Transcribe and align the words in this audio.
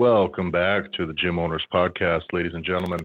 Welcome 0.00 0.50
back 0.50 0.90
to 0.94 1.04
the 1.04 1.12
Gym 1.12 1.38
Owners 1.38 1.66
Podcast, 1.70 2.22
ladies 2.32 2.54
and 2.54 2.64
gentlemen. 2.64 3.00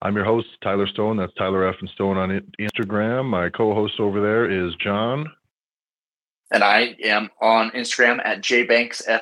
I'm 0.00 0.16
your 0.16 0.24
host, 0.24 0.46
Tyler 0.62 0.86
Stone. 0.86 1.18
That's 1.18 1.34
Tyler 1.34 1.70
Effin 1.70 1.90
Stone 1.90 2.16
on 2.16 2.40
Instagram. 2.58 3.26
My 3.26 3.50
co 3.50 3.74
host 3.74 4.00
over 4.00 4.22
there 4.22 4.50
is 4.50 4.74
John. 4.76 5.30
And 6.50 6.64
I 6.64 6.96
am 7.04 7.28
on 7.42 7.70
Instagram 7.72 8.24
at 8.24 8.40
jbanksfl. 8.40 9.18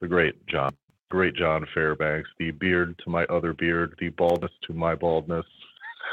The 0.00 0.06
great 0.06 0.46
John. 0.46 0.76
Great 1.10 1.34
John 1.34 1.66
Fairbanks. 1.74 2.30
The 2.38 2.52
beard 2.52 2.96
to 3.02 3.10
my 3.10 3.24
other 3.24 3.52
beard, 3.52 3.96
the 3.98 4.10
baldness 4.10 4.52
to 4.68 4.74
my 4.74 4.94
baldness. 4.94 5.46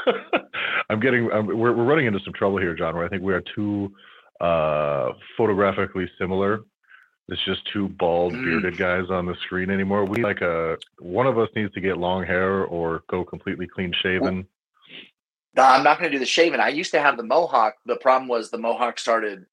I'm 0.90 0.98
getting, 0.98 1.30
I'm, 1.32 1.46
we're, 1.46 1.72
we're 1.72 1.84
running 1.84 2.06
into 2.06 2.18
some 2.24 2.34
trouble 2.34 2.58
here, 2.58 2.74
John, 2.74 2.96
where 2.96 3.06
I 3.06 3.08
think 3.08 3.22
we 3.22 3.34
are 3.34 3.44
too 3.54 3.92
uh, 4.40 5.10
photographically 5.36 6.10
similar 6.18 6.62
it's 7.28 7.44
just 7.44 7.60
two 7.72 7.88
bald 7.88 8.32
mm. 8.32 8.44
bearded 8.44 8.76
guys 8.76 9.10
on 9.10 9.26
the 9.26 9.34
screen 9.44 9.70
anymore. 9.70 10.04
We 10.04 10.22
like 10.22 10.42
a 10.42 10.78
one 10.98 11.26
of 11.26 11.38
us 11.38 11.48
needs 11.56 11.72
to 11.74 11.80
get 11.80 11.98
long 11.98 12.24
hair 12.24 12.64
or 12.64 13.02
go 13.10 13.24
completely 13.24 13.66
clean 13.66 13.92
shaven. 14.02 14.46
No, 15.56 15.62
I'm 15.62 15.82
not 15.82 15.98
going 15.98 16.10
to 16.10 16.16
do 16.16 16.20
the 16.20 16.26
shaven. 16.26 16.60
I 16.60 16.68
used 16.68 16.92
to 16.92 17.00
have 17.00 17.16
the 17.16 17.22
mohawk. 17.22 17.76
The 17.86 17.96
problem 17.96 18.28
was 18.28 18.50
the 18.50 18.58
mohawk 18.58 18.98
started 18.98 19.46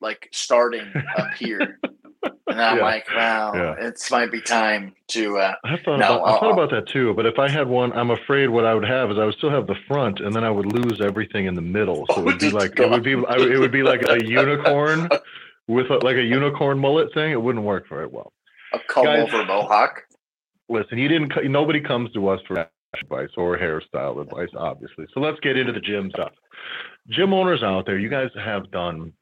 like 0.00 0.28
starting 0.32 0.92
up 1.16 1.34
here. 1.38 1.78
And 2.46 2.60
I'm 2.60 2.76
yeah. 2.76 2.82
like, 2.82 3.06
wow, 3.14 3.52
yeah. 3.54 3.74
it's 3.78 4.10
might 4.10 4.30
be 4.30 4.40
time 4.40 4.94
to. 5.08 5.38
Uh, 5.38 5.54
I 5.64 5.76
thought, 5.78 5.98
no, 5.98 6.16
about, 6.16 6.22
I 6.22 6.40
thought 6.40 6.52
about 6.52 6.70
that 6.72 6.88
too. 6.88 7.14
But 7.14 7.24
if 7.24 7.38
I 7.38 7.48
had 7.48 7.66
one, 7.66 7.92
I'm 7.92 8.10
afraid 8.10 8.48
what 8.48 8.66
I 8.66 8.74
would 8.74 8.84
have 8.84 9.10
is 9.10 9.18
I 9.18 9.24
would 9.24 9.34
still 9.34 9.50
have 9.50 9.66
the 9.66 9.76
front, 9.88 10.20
and 10.20 10.34
then 10.34 10.44
I 10.44 10.50
would 10.50 10.66
lose 10.66 11.00
everything 11.00 11.46
in 11.46 11.54
the 11.54 11.62
middle. 11.62 12.06
So 12.10 12.16
oh, 12.16 12.20
it 12.20 12.24
would 12.24 12.38
be 12.38 12.50
like 12.60 12.78
it 12.78 12.90
would 12.90 13.02
be 13.02 13.12
it 13.12 13.58
would 13.58 13.72
be 13.72 13.82
like 13.82 14.02
a 14.08 14.22
unicorn 14.24 15.08
with 15.68 15.90
a, 15.90 15.98
like 16.04 16.16
a 16.16 16.22
unicorn 16.22 16.78
mullet 16.78 17.12
thing, 17.14 17.32
it 17.32 17.40
wouldn't 17.40 17.64
work 17.64 17.88
very 17.88 18.06
well. 18.06 18.32
A 18.72 18.78
comb 18.88 19.04
Guys, 19.04 19.28
over 19.32 19.44
mohawk. 19.44 20.02
Listen, 20.68 20.98
you 20.98 21.08
didn't. 21.08 21.32
Nobody 21.50 21.80
comes 21.80 22.12
to 22.12 22.28
us 22.28 22.40
for 22.46 22.66
advice 23.00 23.30
or 23.36 23.58
hairstyle 23.58 24.20
advice, 24.20 24.48
obviously. 24.56 25.06
So 25.12 25.20
let's 25.20 25.38
get 25.40 25.56
into 25.56 25.72
the 25.72 25.80
gym 25.80 26.10
stuff. 26.14 26.32
Gym 27.08 27.32
owners 27.32 27.62
out 27.62 27.86
there, 27.86 27.98
you 27.98 28.08
guys 28.08 28.30
have 28.42 28.70
done. 28.70 29.12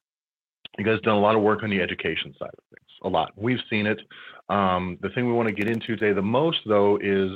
You 0.78 0.84
guys 0.84 1.00
done 1.02 1.16
a 1.16 1.20
lot 1.20 1.34
of 1.34 1.42
work 1.42 1.62
on 1.62 1.70
the 1.70 1.82
education 1.82 2.34
side 2.38 2.48
of 2.48 2.64
things. 2.70 2.88
A 3.04 3.08
lot. 3.08 3.32
We've 3.36 3.60
seen 3.68 3.86
it. 3.86 4.00
Um, 4.48 4.98
the 5.02 5.10
thing 5.10 5.26
we 5.26 5.32
want 5.32 5.48
to 5.48 5.54
get 5.54 5.68
into 5.68 5.96
today 5.96 6.12
the 6.12 6.22
most, 6.22 6.60
though, 6.66 6.98
is 7.02 7.30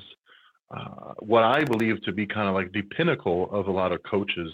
uh, 0.75 1.13
what 1.19 1.43
I 1.43 1.65
believe 1.65 2.03
to 2.05 2.13
be 2.13 2.27
kind 2.27 2.49
of 2.49 2.55
like 2.55 2.73
the 2.73 2.83
pinnacle 2.83 3.51
of 3.53 3.69
a 3.69 3.71
lot 3.71 3.93
of 3.93 4.03
coaches' 4.05 4.53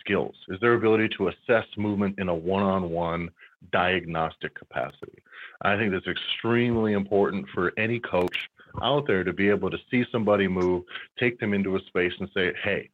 skills 0.00 0.34
is 0.48 0.58
their 0.60 0.74
ability 0.74 1.08
to 1.18 1.28
assess 1.28 1.66
movement 1.76 2.18
in 2.18 2.28
a 2.28 2.34
one-on-one 2.34 3.28
diagnostic 3.72 4.54
capacity. 4.54 5.22
I 5.62 5.76
think 5.76 5.92
that's 5.92 6.06
extremely 6.06 6.92
important 6.92 7.46
for 7.54 7.72
any 7.76 8.00
coach 8.00 8.48
out 8.82 9.06
there 9.06 9.24
to 9.24 9.32
be 9.32 9.48
able 9.48 9.70
to 9.70 9.78
see 9.90 10.04
somebody 10.12 10.46
move, 10.46 10.84
take 11.18 11.38
them 11.40 11.54
into 11.54 11.76
a 11.76 11.80
space 11.86 12.12
and 12.20 12.28
say, 12.34 12.52
hey, 12.62 12.90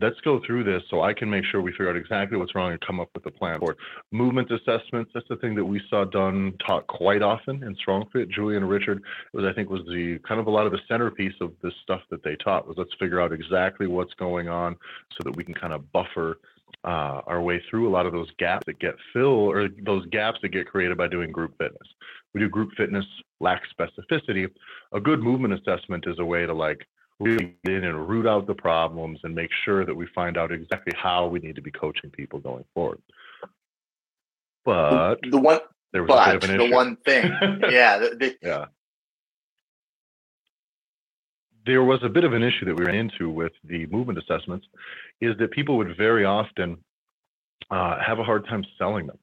let's 0.00 0.20
go 0.20 0.40
through 0.46 0.62
this 0.62 0.82
so 0.88 1.02
I 1.02 1.12
can 1.12 1.28
make 1.28 1.44
sure 1.44 1.60
we 1.60 1.72
figure 1.72 1.90
out 1.90 1.96
exactly 1.96 2.38
what's 2.38 2.54
wrong 2.54 2.70
and 2.70 2.80
come 2.80 3.00
up 3.00 3.10
with 3.14 3.26
a 3.26 3.30
plan 3.30 3.58
for 3.58 3.72
it. 3.72 3.78
Movement 4.12 4.50
assessments, 4.50 5.10
that's 5.12 5.26
the 5.28 5.36
thing 5.36 5.54
that 5.56 5.64
we 5.64 5.80
saw 5.90 6.04
done 6.04 6.54
taught 6.64 6.86
quite 6.86 7.22
often 7.22 7.62
in 7.64 7.76
StrongFit. 7.76 8.30
Julian 8.30 8.64
Richard 8.64 9.02
was, 9.32 9.44
I 9.44 9.52
think, 9.52 9.68
was 9.68 9.82
the 9.86 10.18
kind 10.26 10.40
of 10.40 10.46
a 10.46 10.50
lot 10.50 10.66
of 10.66 10.72
the 10.72 10.78
centerpiece 10.86 11.34
of 11.40 11.52
this 11.62 11.74
stuff 11.82 12.02
that 12.10 12.22
they 12.22 12.36
taught 12.36 12.68
was 12.68 12.76
let's 12.78 12.94
figure 13.00 13.20
out 13.20 13.32
exactly 13.32 13.88
what's 13.88 14.14
going 14.14 14.48
on 14.48 14.76
so 15.10 15.24
that 15.24 15.34
we 15.36 15.42
can 15.42 15.54
kind 15.54 15.72
of 15.72 15.90
buffer 15.92 16.38
uh, 16.84 17.20
our 17.26 17.40
way 17.40 17.62
through 17.68 17.88
a 17.88 17.92
lot 17.92 18.06
of 18.06 18.12
those 18.12 18.30
gaps 18.38 18.64
that 18.66 18.78
get 18.78 18.94
filled 19.12 19.54
or 19.54 19.68
those 19.84 20.06
gaps 20.06 20.38
that 20.42 20.48
get 20.48 20.66
created 20.66 20.96
by 20.96 21.08
doing 21.08 21.30
group 21.30 21.52
fitness. 21.58 21.88
We 22.34 22.40
do 22.40 22.48
group 22.48 22.70
fitness, 22.76 23.04
lack 23.40 23.62
specificity. 23.78 24.48
A 24.92 25.00
good 25.00 25.20
movement 25.20 25.54
assessment 25.54 26.04
is 26.06 26.18
a 26.18 26.24
way 26.24 26.46
to 26.46 26.54
like 26.54 26.86
really 27.18 27.56
get 27.64 27.74
in 27.74 27.84
and 27.84 28.08
root 28.08 28.26
out 28.26 28.46
the 28.46 28.54
problems 28.54 29.20
and 29.24 29.34
make 29.34 29.50
sure 29.64 29.84
that 29.84 29.94
we 29.94 30.06
find 30.14 30.38
out 30.38 30.52
exactly 30.52 30.92
how 30.96 31.26
we 31.26 31.40
need 31.40 31.56
to 31.56 31.62
be 31.62 31.70
coaching 31.70 32.10
people 32.10 32.38
going 32.38 32.64
forward. 32.74 33.00
But 34.64 35.16
the 35.30 35.38
one, 35.38 35.60
there 35.92 36.02
was 36.02 36.08
but 36.08 36.28
a 36.28 36.38
bit 36.38 36.44
of 36.44 36.50
an 36.50 36.56
issue. 36.56 36.68
the 36.68 36.74
one 36.74 36.96
thing, 37.04 37.24
yeah, 37.70 37.98
the, 37.98 38.16
the, 38.18 38.36
yeah 38.42 38.64
there 41.66 41.82
was 41.82 42.00
a 42.02 42.08
bit 42.08 42.24
of 42.24 42.32
an 42.32 42.42
issue 42.42 42.64
that 42.66 42.74
we 42.74 42.84
ran 42.84 42.94
into 42.94 43.30
with 43.30 43.52
the 43.64 43.86
movement 43.86 44.18
assessments 44.18 44.66
is 45.20 45.36
that 45.38 45.50
people 45.50 45.76
would 45.76 45.96
very 45.96 46.24
often 46.24 46.76
uh, 47.70 47.98
have 48.04 48.18
a 48.18 48.24
hard 48.24 48.46
time 48.46 48.64
selling 48.78 49.06
them. 49.06 49.18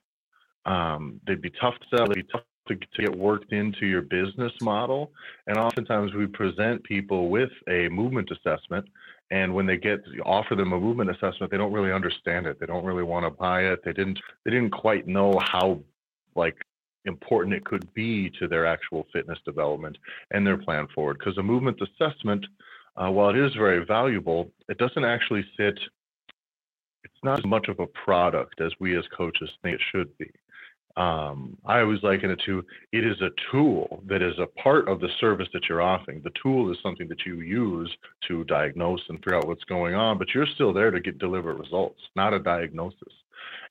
Um, 0.66 1.22
they'd 1.26 1.42
be 1.42 1.52
tough 1.62 1.76
to 1.80 1.98
sell, 1.98 2.08
they'd 2.08 2.16
be 2.16 2.24
tough 2.24 2.42
to, 2.68 2.76
to, 2.76 3.02
get 3.02 3.16
worked 3.16 3.54
into 3.54 3.86
your 3.86 4.02
business 4.02 4.52
model. 4.62 5.12
And 5.48 5.58
oftentimes 5.58 6.14
we 6.14 6.28
present 6.28 6.84
people 6.84 7.30
with 7.30 7.50
a 7.70 7.88
movement 7.88 8.30
assessment. 8.32 8.86
And 9.32 9.54
when 9.54 9.66
they 9.66 9.78
get 9.78 10.00
offer 10.26 10.56
them 10.56 10.74
a 10.74 10.80
movement 10.80 11.10
assessment, 11.10 11.52
they 11.52 11.58
don't 11.58 11.72
really 11.72 11.92
understand 11.92 12.46
it. 12.46 12.60
They 12.60 12.66
don't 12.66 12.86
really 12.86 13.04
want 13.04 13.26
to 13.26 13.30
buy 13.30 13.64
it. 13.64 13.80
They 13.84 13.94
didn't 13.94 14.20
they 14.46 14.52
didn't 14.52 14.72
quite 14.72 15.08
know 15.08 15.40
how 15.42 15.80
like 16.36 16.56
important 17.08 17.56
it 17.56 17.66
could 17.66 17.92
be 17.94 18.30
to 18.40 18.48
their 18.48 18.66
actual 18.66 19.08
fitness 19.12 19.40
development 19.46 19.98
and 20.32 20.46
their 20.46 20.58
plan 20.58 20.88
forward. 20.94 21.18
Because 21.18 21.38
a 21.38 21.44
movement 21.44 21.82
assessment, 21.82 22.46
uh, 22.96 23.10
while 23.10 23.30
it 23.30 23.38
is 23.38 23.54
very 23.56 23.86
valuable, 23.86 24.52
it 24.70 24.78
doesn't 24.78 25.06
actually 25.06 25.46
sit, 25.58 25.80
it's 27.04 27.24
not 27.24 27.40
as 27.40 27.46
much 27.46 27.68
of 27.68 27.80
a 27.80 27.88
product 27.88 28.62
as 28.62 28.72
we 28.80 28.98
as 28.98 29.06
coaches 29.16 29.50
think 29.62 29.76
it 29.76 29.82
should 29.92 30.16
be. 30.18 30.30
Um, 30.98 31.56
I 31.64 31.82
always 31.82 32.02
liken 32.02 32.32
it 32.32 32.42
to 32.48 32.66
it 32.92 33.06
is 33.06 33.22
a 33.22 33.30
tool 33.52 34.02
that 34.08 34.24
is 34.24 34.34
a 34.40 34.48
part 34.60 34.90
of 34.90 35.00
the 35.00 35.10
service 35.20 35.48
that 35.54 35.70
you're 35.70 35.82
offering. 35.82 36.22
The 36.24 36.32
tool 36.42 36.72
is 36.72 36.78
something 36.82 37.08
that 37.10 37.24
you 37.24 37.42
use 37.42 37.96
to 38.28 38.44
diagnose 38.46 39.02
and 39.08 39.20
figure 39.20 39.36
out 39.36 39.48
what's 39.48 39.64
going 39.66 39.94
on, 39.94 40.18
but 40.18 40.30
you're 40.34 40.48
still 40.56 40.74
there 40.74 40.90
to 40.90 41.00
get 41.00 41.20
deliver 41.20 41.54
results, 41.54 42.02
not 42.16 42.34
a 42.34 42.40
diagnosis. 42.40 43.14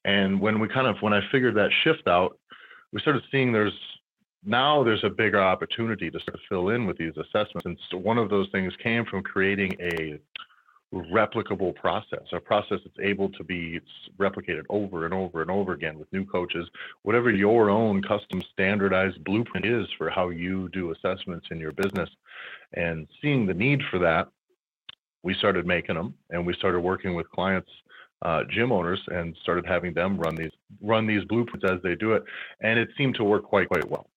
And 0.05 0.41
when 0.41 0.61
we 0.61 0.69
kind 0.69 0.87
of 0.87 0.97
when 1.01 1.13
I 1.13 1.21
figured 1.33 1.57
that 1.57 1.71
shift 1.83 2.07
out, 2.07 2.39
we 2.93 3.01
started 3.01 3.23
seeing 3.31 3.53
there's 3.53 3.73
now 4.45 4.85
there's 4.85 5.03
a 5.05 5.11
bigger 5.11 5.41
opportunity 5.41 6.11
to 6.11 6.19
sort 6.21 6.35
of 6.35 6.41
fill 6.49 6.69
in 6.69 6.87
with 6.87 6.97
these 6.97 7.15
assessments. 7.17 7.65
And 7.65 7.77
so 7.91 7.99
one 7.99 8.17
of 8.17 8.31
those 8.31 8.49
things 8.53 8.73
came 8.83 9.05
from 9.05 9.23
creating 9.23 9.77
a 9.81 10.21
replicable 10.95 11.75
process, 11.75 12.23
a 12.33 12.41
process 12.41 12.79
that's 12.85 12.99
able 13.03 13.29
to 13.31 13.43
be 13.43 13.81
replicated 14.19 14.63
over 14.71 15.05
and 15.05 15.13
over 15.13 15.43
and 15.43 15.51
over 15.51 15.73
again 15.73 15.99
with 15.99 16.13
new 16.13 16.25
coaches, 16.25 16.69
whatever 17.03 17.31
your 17.31 17.71
own 17.71 18.03
custom 18.03 18.43
standardized 18.53 19.23
blueprint 19.25 19.67
is 19.67 19.87
for 19.99 20.09
how 20.09 20.29
you 20.29 20.69
do 20.69 20.93
assessments 20.93 21.49
in 21.51 21.59
your 21.59 21.73
business. 21.73 22.09
And 22.75 23.09
seeing 23.21 23.47
the 23.47 23.55
need 23.55 23.83
for 23.91 23.99
that, 23.99 24.29
we 25.23 25.35
started 25.35 25.67
making 25.67 25.97
them 25.97 26.15
and 26.31 26.47
we 26.47 26.55
started 26.55 26.81
working 26.81 27.15
with 27.15 27.29
clients 27.31 27.71
uh, 28.27 28.43
gym 28.51 28.73
owners 28.73 29.01
and 29.07 29.37
started 29.41 29.65
having 29.65 29.95
them 29.95 30.19
run 30.19 30.35
these 30.35 30.51
run 30.83 31.07
these 31.07 31.25
blueprints 31.25 31.65
as 31.65 31.81
they 31.83 31.95
do 31.95 32.13
it, 32.13 32.25
and 32.61 32.77
it 32.77 32.89
seemed 32.99 33.15
to 33.15 33.23
work 33.23 33.45
quite 33.45 33.69
quite 33.69 33.89
well. 33.89 34.11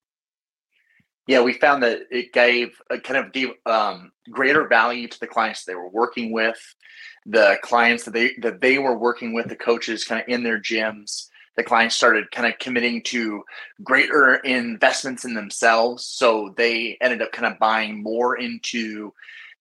Yeah, 1.28 1.42
we 1.42 1.54
found 1.54 1.84
that 1.84 2.00
it 2.10 2.34
gave 2.34 2.82
a 2.90 3.00
kind 3.00 3.24
of 3.24 3.32
gave 3.32 3.50
um, 3.68 4.12
greater 4.32 4.68
value 4.68 5.08
to 5.08 5.20
the 5.20 5.28
clients 5.28 5.64
they 5.64 5.76
were 5.76 5.90
working 5.90 6.32
with, 6.32 6.60
the 7.28 7.60
clients 7.62 8.04
that 8.06 8.16
they 8.16 8.32
that 8.42 8.62
they 8.62 8.80
were 8.80 8.98
working 8.98 9.32
with, 9.32 9.48
the 9.48 9.56
coaches 9.56 10.06
kind 10.06 10.22
of 10.22 10.28
in 10.28 10.42
their 10.42 10.60
gyms. 10.60 11.28
The 11.56 11.64
clients 11.64 11.94
started 11.94 12.32
kind 12.32 12.52
of 12.52 12.58
committing 12.58 13.04
to 13.04 13.44
greater 13.84 14.38
investments 14.38 15.24
in 15.24 15.36
themselves, 15.36 16.04
so 16.04 16.52
they 16.58 16.98
ended 17.00 17.22
up 17.22 17.32
kind 17.32 17.52
of 17.52 17.60
buying 17.60 18.02
more 18.02 18.38
into 18.38 19.14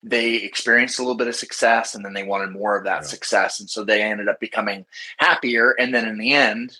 they 0.02 0.36
experienced 0.36 0.98
a 0.98 1.02
little 1.02 1.16
bit 1.16 1.28
of 1.28 1.34
success 1.34 1.94
and 1.94 2.04
then 2.04 2.14
they 2.14 2.22
wanted 2.22 2.50
more 2.50 2.76
of 2.76 2.84
that 2.84 3.02
yeah. 3.02 3.08
success. 3.08 3.60
And 3.60 3.68
so 3.68 3.84
they 3.84 4.02
ended 4.02 4.28
up 4.28 4.40
becoming 4.40 4.86
happier. 5.18 5.74
And 5.78 5.92
then 5.92 6.06
in 6.06 6.18
the 6.18 6.32
end, 6.32 6.78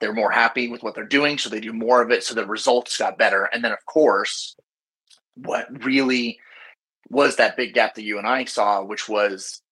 they're 0.00 0.12
more 0.12 0.30
happy 0.30 0.68
with 0.68 0.82
what 0.82 0.94
they're 0.94 1.04
doing. 1.04 1.38
So 1.38 1.48
they 1.48 1.60
do 1.60 1.72
more 1.72 2.02
of 2.02 2.10
it. 2.10 2.24
So 2.24 2.34
the 2.34 2.46
results 2.46 2.96
got 2.98 3.18
better. 3.18 3.44
And 3.44 3.64
then, 3.64 3.72
of 3.72 3.84
course, 3.86 4.56
what 5.34 5.84
really 5.84 6.38
was 7.08 7.36
that 7.36 7.56
big 7.56 7.74
gap 7.74 7.94
that 7.94 8.02
you 8.02 8.18
and 8.18 8.26
I 8.26 8.44
saw, 8.44 8.82
which 8.82 9.08
was 9.08 9.62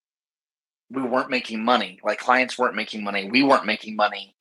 we 0.91 1.03
weren't 1.03 1.31
making 1.31 1.65
money. 1.65 2.01
Like 2.03 2.19
clients 2.19 2.59
weren't 2.59 2.75
making 2.75 3.05
money. 3.05 3.31
We 3.31 3.43
weren't 3.43 3.67
making 3.67 3.97
money 3.97 4.35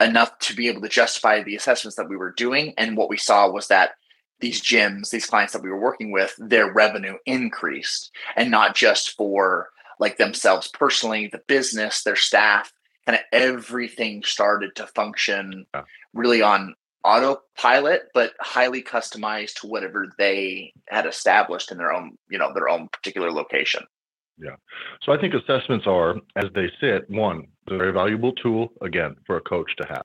enough 0.00 0.38
to 0.40 0.54
be 0.54 0.68
able 0.68 0.82
to 0.82 0.88
justify 0.88 1.42
the 1.42 1.56
assessments 1.56 1.96
that 1.96 2.08
we 2.08 2.16
were 2.16 2.32
doing. 2.32 2.74
And 2.78 2.96
what 2.96 3.08
we 3.08 3.16
saw 3.16 3.50
was 3.50 3.68
that 3.68 3.92
these 4.40 4.62
gyms, 4.62 5.10
these 5.10 5.26
clients 5.26 5.52
that 5.52 5.62
we 5.62 5.70
were 5.70 5.80
working 5.80 6.10
with, 6.12 6.34
their 6.38 6.72
revenue 6.72 7.16
increased 7.26 8.10
and 8.36 8.50
not 8.50 8.74
just 8.74 9.16
for 9.16 9.70
like 9.98 10.16
themselves 10.16 10.68
personally, 10.68 11.28
the 11.28 11.42
business, 11.46 12.02
their 12.02 12.16
staff, 12.16 12.72
kind 13.06 13.18
of 13.18 13.24
everything 13.32 14.22
started 14.22 14.76
to 14.76 14.86
function 14.88 15.66
really 16.14 16.42
on 16.42 16.74
autopilot, 17.04 18.08
but 18.14 18.32
highly 18.40 18.82
customized 18.82 19.54
to 19.54 19.66
whatever 19.66 20.12
they 20.18 20.72
had 20.88 21.06
established 21.06 21.72
in 21.72 21.78
their 21.78 21.92
own, 21.92 22.16
you 22.30 22.38
know, 22.38 22.52
their 22.54 22.68
own 22.68 22.88
particular 22.88 23.32
location. 23.32 23.82
Yeah. 24.38 24.56
So 25.02 25.12
I 25.12 25.20
think 25.20 25.34
assessments 25.34 25.86
are, 25.86 26.16
as 26.36 26.44
they 26.54 26.70
sit, 26.80 27.08
one, 27.10 27.48
a 27.68 27.76
very 27.76 27.92
valuable 27.92 28.32
tool, 28.32 28.72
again, 28.82 29.16
for 29.26 29.36
a 29.36 29.40
coach 29.40 29.70
to 29.78 29.86
have. 29.88 30.02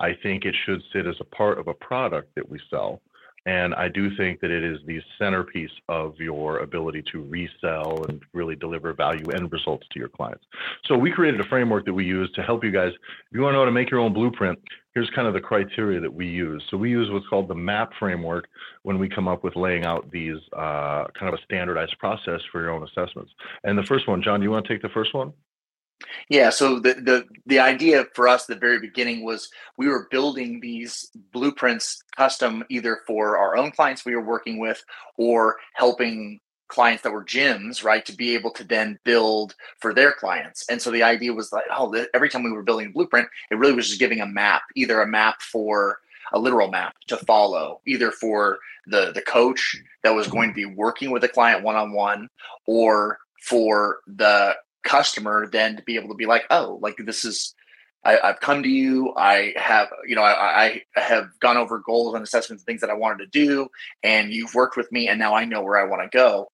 I 0.00 0.12
think 0.22 0.44
it 0.44 0.54
should 0.64 0.82
sit 0.92 1.06
as 1.06 1.16
a 1.20 1.24
part 1.24 1.58
of 1.58 1.68
a 1.68 1.74
product 1.74 2.34
that 2.34 2.48
we 2.48 2.58
sell 2.68 3.00
And 3.46 3.74
I 3.74 3.88
do 3.88 4.14
think 4.16 4.40
that 4.40 4.50
it 4.50 4.64
is 4.64 4.78
the 4.86 5.00
centerpiece 5.18 5.70
of 5.88 6.18
your 6.18 6.58
ability 6.58 7.04
to 7.12 7.22
resell 7.22 8.04
and 8.08 8.20
really 8.32 8.56
deliver 8.56 8.92
value 8.92 9.24
and 9.30 9.50
results 9.52 9.86
to 9.92 9.98
your 10.00 10.08
clients. 10.08 10.44
So 10.84 10.98
we 10.98 11.12
created 11.12 11.40
a 11.40 11.44
framework 11.44 11.84
that 11.86 11.94
we 11.94 12.04
use 12.04 12.30
to 12.32 12.42
help 12.42 12.64
you 12.64 12.72
guys. 12.72 12.92
If 12.92 13.34
you 13.36 13.42
want 13.42 13.52
to 13.52 13.54
know 13.54 13.60
how 13.60 13.66
to 13.66 13.70
make 13.70 13.88
your 13.88 14.00
own 14.00 14.12
blueprint, 14.12 14.58
here's 14.94 15.08
kind 15.10 15.28
of 15.28 15.34
the 15.34 15.40
criteria 15.40 16.00
that 16.00 16.12
we 16.12 16.26
use. 16.26 16.64
So 16.70 16.76
we 16.76 16.90
use 16.90 17.08
what's 17.10 17.26
called 17.28 17.46
the 17.46 17.54
MAP 17.54 17.92
framework 17.98 18.48
when 18.82 18.98
we 18.98 19.08
come 19.08 19.28
up 19.28 19.44
with 19.44 19.54
laying 19.54 19.84
out 19.84 20.10
these 20.10 20.38
uh, 20.52 21.04
kind 21.18 21.32
of 21.32 21.34
a 21.34 21.42
standardized 21.44 21.96
process 21.98 22.40
for 22.50 22.60
your 22.60 22.70
own 22.70 22.82
assessments. 22.82 23.30
And 23.62 23.78
the 23.78 23.84
first 23.84 24.08
one, 24.08 24.22
John, 24.22 24.40
do 24.40 24.44
you 24.44 24.50
want 24.50 24.66
to 24.66 24.72
take 24.72 24.82
the 24.82 24.88
first 24.88 25.14
one? 25.14 25.32
Yeah, 26.28 26.50
so 26.50 26.78
the 26.78 26.94
the 26.94 27.24
the 27.46 27.58
idea 27.58 28.06
for 28.14 28.28
us 28.28 28.42
at 28.42 28.54
the 28.54 28.60
very 28.60 28.78
beginning 28.80 29.24
was 29.24 29.48
we 29.76 29.88
were 29.88 30.08
building 30.10 30.60
these 30.60 31.10
blueprints 31.32 32.02
custom 32.16 32.64
either 32.68 33.00
for 33.06 33.38
our 33.38 33.56
own 33.56 33.70
clients 33.70 34.04
we 34.04 34.14
were 34.14 34.24
working 34.24 34.58
with 34.58 34.84
or 35.16 35.56
helping 35.74 36.40
clients 36.68 37.02
that 37.02 37.12
were 37.12 37.24
gyms, 37.24 37.84
right, 37.84 38.04
to 38.04 38.12
be 38.12 38.34
able 38.34 38.50
to 38.50 38.64
then 38.64 38.98
build 39.04 39.54
for 39.78 39.94
their 39.94 40.12
clients. 40.12 40.66
And 40.68 40.82
so 40.82 40.90
the 40.90 41.02
idea 41.02 41.32
was 41.32 41.52
like, 41.52 41.64
oh, 41.70 42.04
every 42.12 42.28
time 42.28 42.42
we 42.42 42.50
were 42.50 42.62
building 42.62 42.88
a 42.88 42.92
blueprint, 42.92 43.28
it 43.50 43.56
really 43.56 43.72
was 43.72 43.86
just 43.86 44.00
giving 44.00 44.20
a 44.20 44.26
map, 44.26 44.62
either 44.74 45.00
a 45.00 45.06
map 45.06 45.40
for 45.42 46.00
a 46.32 46.38
literal 46.38 46.68
map 46.68 46.96
to 47.06 47.16
follow, 47.18 47.80
either 47.86 48.10
for 48.10 48.58
the 48.88 49.12
the 49.12 49.22
coach 49.22 49.76
that 50.02 50.14
was 50.14 50.26
going 50.26 50.50
to 50.50 50.54
be 50.54 50.64
working 50.64 51.10
with 51.10 51.24
a 51.24 51.28
client 51.28 51.62
one 51.62 51.76
on 51.76 51.92
one, 51.92 52.28
or 52.66 53.18
for 53.40 54.00
the 54.08 54.56
customer 54.86 55.48
then 55.50 55.76
to 55.76 55.82
be 55.82 55.96
able 55.96 56.08
to 56.08 56.14
be 56.14 56.26
like, 56.26 56.44
oh, 56.50 56.78
like 56.80 56.96
this 57.04 57.24
is 57.24 57.54
I, 58.06 58.18
have 58.22 58.40
come 58.40 58.62
to 58.62 58.68
you. 58.68 59.12
I 59.16 59.52
have, 59.56 59.88
you 60.06 60.14
know, 60.14 60.22
I, 60.22 60.82
I 60.96 61.00
have 61.00 61.28
gone 61.40 61.56
over 61.56 61.80
goals 61.80 62.14
and 62.14 62.22
assessments, 62.22 62.62
and 62.62 62.66
things 62.66 62.80
that 62.82 62.90
I 62.90 62.94
wanted 62.94 63.24
to 63.24 63.26
do, 63.26 63.68
and 64.02 64.32
you've 64.32 64.54
worked 64.54 64.76
with 64.76 64.90
me, 64.92 65.08
and 65.08 65.18
now 65.18 65.34
I 65.34 65.44
know 65.44 65.62
where 65.62 65.76
I 65.76 65.88
want 65.88 66.02
to 66.02 66.16
go. 66.16 66.48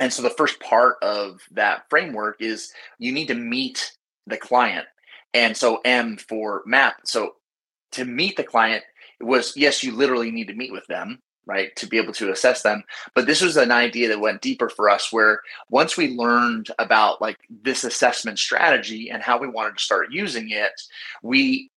And 0.00 0.12
so 0.12 0.22
the 0.22 0.30
first 0.30 0.58
part 0.60 0.96
of 1.02 1.40
that 1.52 1.84
framework 1.90 2.36
is 2.40 2.72
you 2.98 3.12
need 3.12 3.28
to 3.28 3.34
meet 3.34 3.92
the 4.26 4.36
client. 4.36 4.86
And 5.34 5.56
so 5.56 5.80
M 5.84 6.16
for 6.16 6.62
map. 6.66 6.96
So 7.04 7.34
to 7.92 8.04
meet 8.04 8.36
the 8.36 8.44
client 8.44 8.82
was 9.20 9.56
yes, 9.56 9.82
you 9.82 9.92
literally 9.92 10.30
need 10.30 10.48
to 10.48 10.54
meet 10.54 10.72
with 10.72 10.86
them 10.86 11.20
right 11.46 11.74
to 11.76 11.86
be 11.86 11.96
able 11.98 12.12
to 12.14 12.30
assess 12.30 12.62
them. 12.62 12.82
But 13.14 13.26
this 13.26 13.40
was 13.40 13.56
an 13.56 13.70
idea 13.70 14.08
that 14.08 14.20
went 14.20 14.42
deeper 14.42 14.68
for 14.68 14.90
us 14.90 15.12
where 15.12 15.40
once 15.70 15.96
we 15.96 16.16
learned 16.16 16.68
about 16.78 17.20
like 17.20 17.38
this 17.62 17.84
assessment 17.84 18.38
strategy 18.38 19.10
and 19.10 19.22
how 19.22 19.38
we 19.38 19.48
wanted 19.48 19.76
to 19.76 19.84
start 19.84 20.12
using 20.12 20.50
it 20.50 20.72
we 21.22 21.70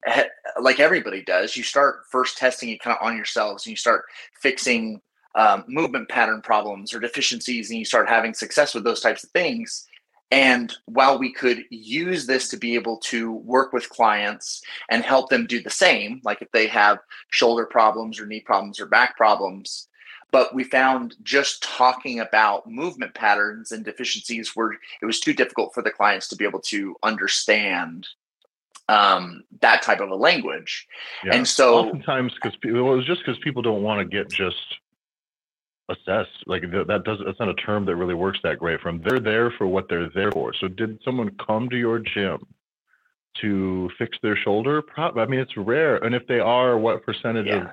like 0.62 0.80
everybody 0.80 1.24
does 1.24 1.56
you 1.56 1.64
start 1.64 2.02
first 2.10 2.38
testing 2.38 2.70
it 2.70 2.82
kind 2.82 2.98
of 3.00 3.06
on 3.06 3.16
yourselves 3.16 3.66
and 3.66 3.72
you 3.72 3.78
start 3.78 4.06
fixing 4.40 5.02
um, 5.36 5.64
movement 5.68 6.10
pattern 6.10 6.42
problems 6.42 6.94
or 6.94 7.00
deficiencies 7.00 7.70
and 7.70 7.80
you 7.80 7.86
start 7.86 8.10
having 8.10 8.34
success 8.34 8.74
with 8.74 8.84
those 8.84 9.00
types 9.00 9.24
of 9.24 9.30
things 9.32 9.88
and 10.32 10.74
while 10.86 11.18
we 11.18 11.32
could 11.32 11.66
use 11.70 12.28
this 12.28 12.50
to 12.50 12.58
be 12.58 12.76
able 12.76 12.98
to 12.98 13.34
work 13.34 13.74
with 13.74 13.90
clients 13.90 14.62
and 14.90 15.04
help 15.04 15.30
them 15.30 15.48
do 15.48 15.62
the 15.62 15.70
same, 15.70 16.22
like 16.24 16.42
if 16.42 16.52
they 16.52 16.68
have 16.68 17.00
shoulder 17.32 17.66
problems 17.66 18.20
or 18.20 18.26
knee 18.26 18.42
problems 18.42 18.80
or 18.80 18.86
back 18.86 19.18
problems, 19.18 19.88
but 20.32 20.54
we 20.54 20.64
found 20.64 21.16
just 21.24 21.64
talking 21.64 22.20
about 22.20 22.70
movement 22.70 23.16
patterns 23.16 23.72
and 23.72 23.84
deficiencies 23.84 24.56
were 24.56 24.74
it 25.02 25.06
was 25.06 25.20
too 25.20 25.34
difficult 25.34 25.74
for 25.74 25.82
the 25.82 25.90
clients 25.90 26.28
to 26.28 26.36
be 26.36 26.46
able 26.46 26.60
to 26.60 26.96
understand 27.02 28.08
um, 28.88 29.44
that 29.62 29.82
type 29.82 30.00
of 30.00 30.10
a 30.10 30.16
language. 30.16 30.88
Yeah. 31.24 31.36
And 31.36 31.48
so 31.48 31.78
oftentimes 31.78 32.34
because 32.36 32.58
it 32.64 32.72
was 32.72 33.06
just 33.06 33.22
because 33.26 33.40
people 33.40 33.62
don't 33.62 33.82
want 33.82 34.00
to 34.00 34.06
get 34.06 34.30
just 34.30 34.78
assess 35.90 36.28
like 36.46 36.62
that 36.62 37.02
doesn't 37.04 37.26
that's 37.26 37.40
not 37.40 37.50
a 37.50 37.54
term 37.56 37.86
that 37.86 37.96
really 37.96 38.14
works 38.14 38.40
that 38.44 38.60
great 38.60 38.80
from 38.82 39.02
they're 39.04 39.20
there 39.20 39.52
for 39.58 39.68
what 39.68 39.90
they're 39.90 40.10
there 40.14 40.32
for. 40.32 40.54
So 40.60 40.68
did 40.68 41.00
someone 41.04 41.32
come 41.46 41.70
to 41.70 41.78
your 41.78 42.00
gym 42.00 42.46
to 43.42 43.90
fix 43.98 44.18
their 44.22 44.38
shoulder? 44.38 44.84
I 44.98 45.26
mean 45.26 45.40
it's 45.40 45.58
rare 45.58 45.98
and 45.98 46.14
if 46.14 46.26
they 46.28 46.40
are 46.40 46.78
what 46.78 47.04
percentage 47.06 47.48
yeah. 47.48 47.56
of, 47.56 47.68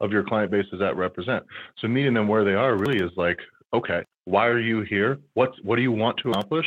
of 0.00 0.12
your 0.12 0.24
client 0.24 0.50
base 0.50 0.66
does 0.70 0.80
that 0.80 0.96
represent? 0.96 1.44
So 1.78 1.88
meeting 1.88 2.14
them 2.14 2.28
where 2.28 2.44
they 2.44 2.54
are 2.54 2.76
really 2.76 2.98
is 2.98 3.12
like 3.16 3.38
okay 3.72 4.02
why 4.24 4.46
are 4.46 4.60
you 4.60 4.82
here? 4.82 5.18
What's 5.34 5.56
what 5.62 5.76
do 5.76 5.82
you 5.82 5.92
want 5.92 6.18
to 6.18 6.30
accomplish? 6.30 6.66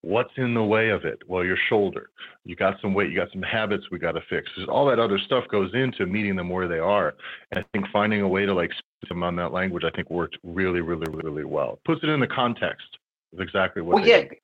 What's 0.00 0.32
in 0.36 0.52
the 0.52 0.64
way 0.64 0.90
of 0.90 1.04
it? 1.04 1.18
Well 1.26 1.44
your 1.44 1.58
shoulder. 1.68 2.10
You 2.44 2.56
got 2.56 2.80
some 2.82 2.92
weight 2.92 3.10
you 3.10 3.16
got 3.16 3.32
some 3.32 3.42
habits 3.42 3.84
we 3.90 3.98
got 3.98 4.12
to 4.12 4.22
fix. 4.28 4.50
All 4.68 4.86
that 4.86 4.98
other 4.98 5.18
stuff 5.18 5.44
goes 5.48 5.70
into 5.74 6.06
meeting 6.06 6.36
them 6.36 6.50
where 6.50 6.68
they 6.68 6.78
are. 6.78 7.14
And 7.50 7.64
i 7.64 7.64
think 7.72 7.86
finding 7.90 8.20
a 8.20 8.28
way 8.28 8.44
to 8.44 8.52
like 8.54 8.70
on 9.10 9.36
that 9.36 9.52
language, 9.52 9.84
I 9.84 9.90
think 9.90 10.10
worked 10.10 10.38
really, 10.42 10.80
really, 10.80 11.10
really 11.10 11.44
well. 11.44 11.80
Puts 11.84 12.02
it 12.02 12.08
in 12.08 12.20
the 12.20 12.26
context 12.26 12.86
of 13.32 13.40
exactly 13.40 13.82
what. 13.82 13.96
Well, 13.96 14.06
yeah. 14.06 14.22
Did. 14.22 14.34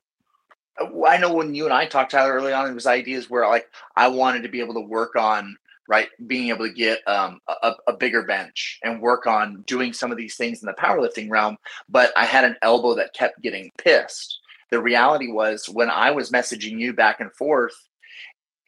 I 1.07 1.17
know 1.17 1.33
when 1.33 1.53
you 1.53 1.65
and 1.65 1.73
I 1.73 1.85
talked 1.85 2.11
Tyler 2.11 2.33
early 2.33 2.53
on, 2.53 2.69
it 2.69 2.73
was 2.73 2.87
ideas 2.87 3.29
where 3.29 3.47
like 3.47 3.67
I 3.95 4.07
wanted 4.07 4.43
to 4.43 4.49
be 4.49 4.61
able 4.61 4.73
to 4.75 4.81
work 4.81 5.15
on 5.15 5.55
right 5.91 6.07
being 6.25 6.47
able 6.47 6.65
to 6.65 6.73
get 6.73 7.05
um, 7.05 7.39
a, 7.47 7.73
a, 7.87 7.93
bigger 7.93 8.23
bench 8.23 8.79
and 8.83 9.01
work 9.01 9.27
on 9.27 9.61
doing 9.67 9.91
some 9.91 10.09
of 10.09 10.17
these 10.17 10.37
things 10.37 10.61
in 10.61 10.65
the 10.65 10.73
powerlifting 10.73 11.29
realm 11.29 11.57
but 11.89 12.11
i 12.15 12.25
had 12.25 12.45
an 12.45 12.55
elbow 12.61 12.95
that 12.95 13.13
kept 13.13 13.41
getting 13.41 13.69
pissed 13.77 14.39
the 14.69 14.81
reality 14.81 15.31
was 15.31 15.65
when 15.65 15.89
i 15.89 16.09
was 16.09 16.31
messaging 16.31 16.79
you 16.79 16.93
back 16.93 17.19
and 17.19 17.33
forth 17.33 17.75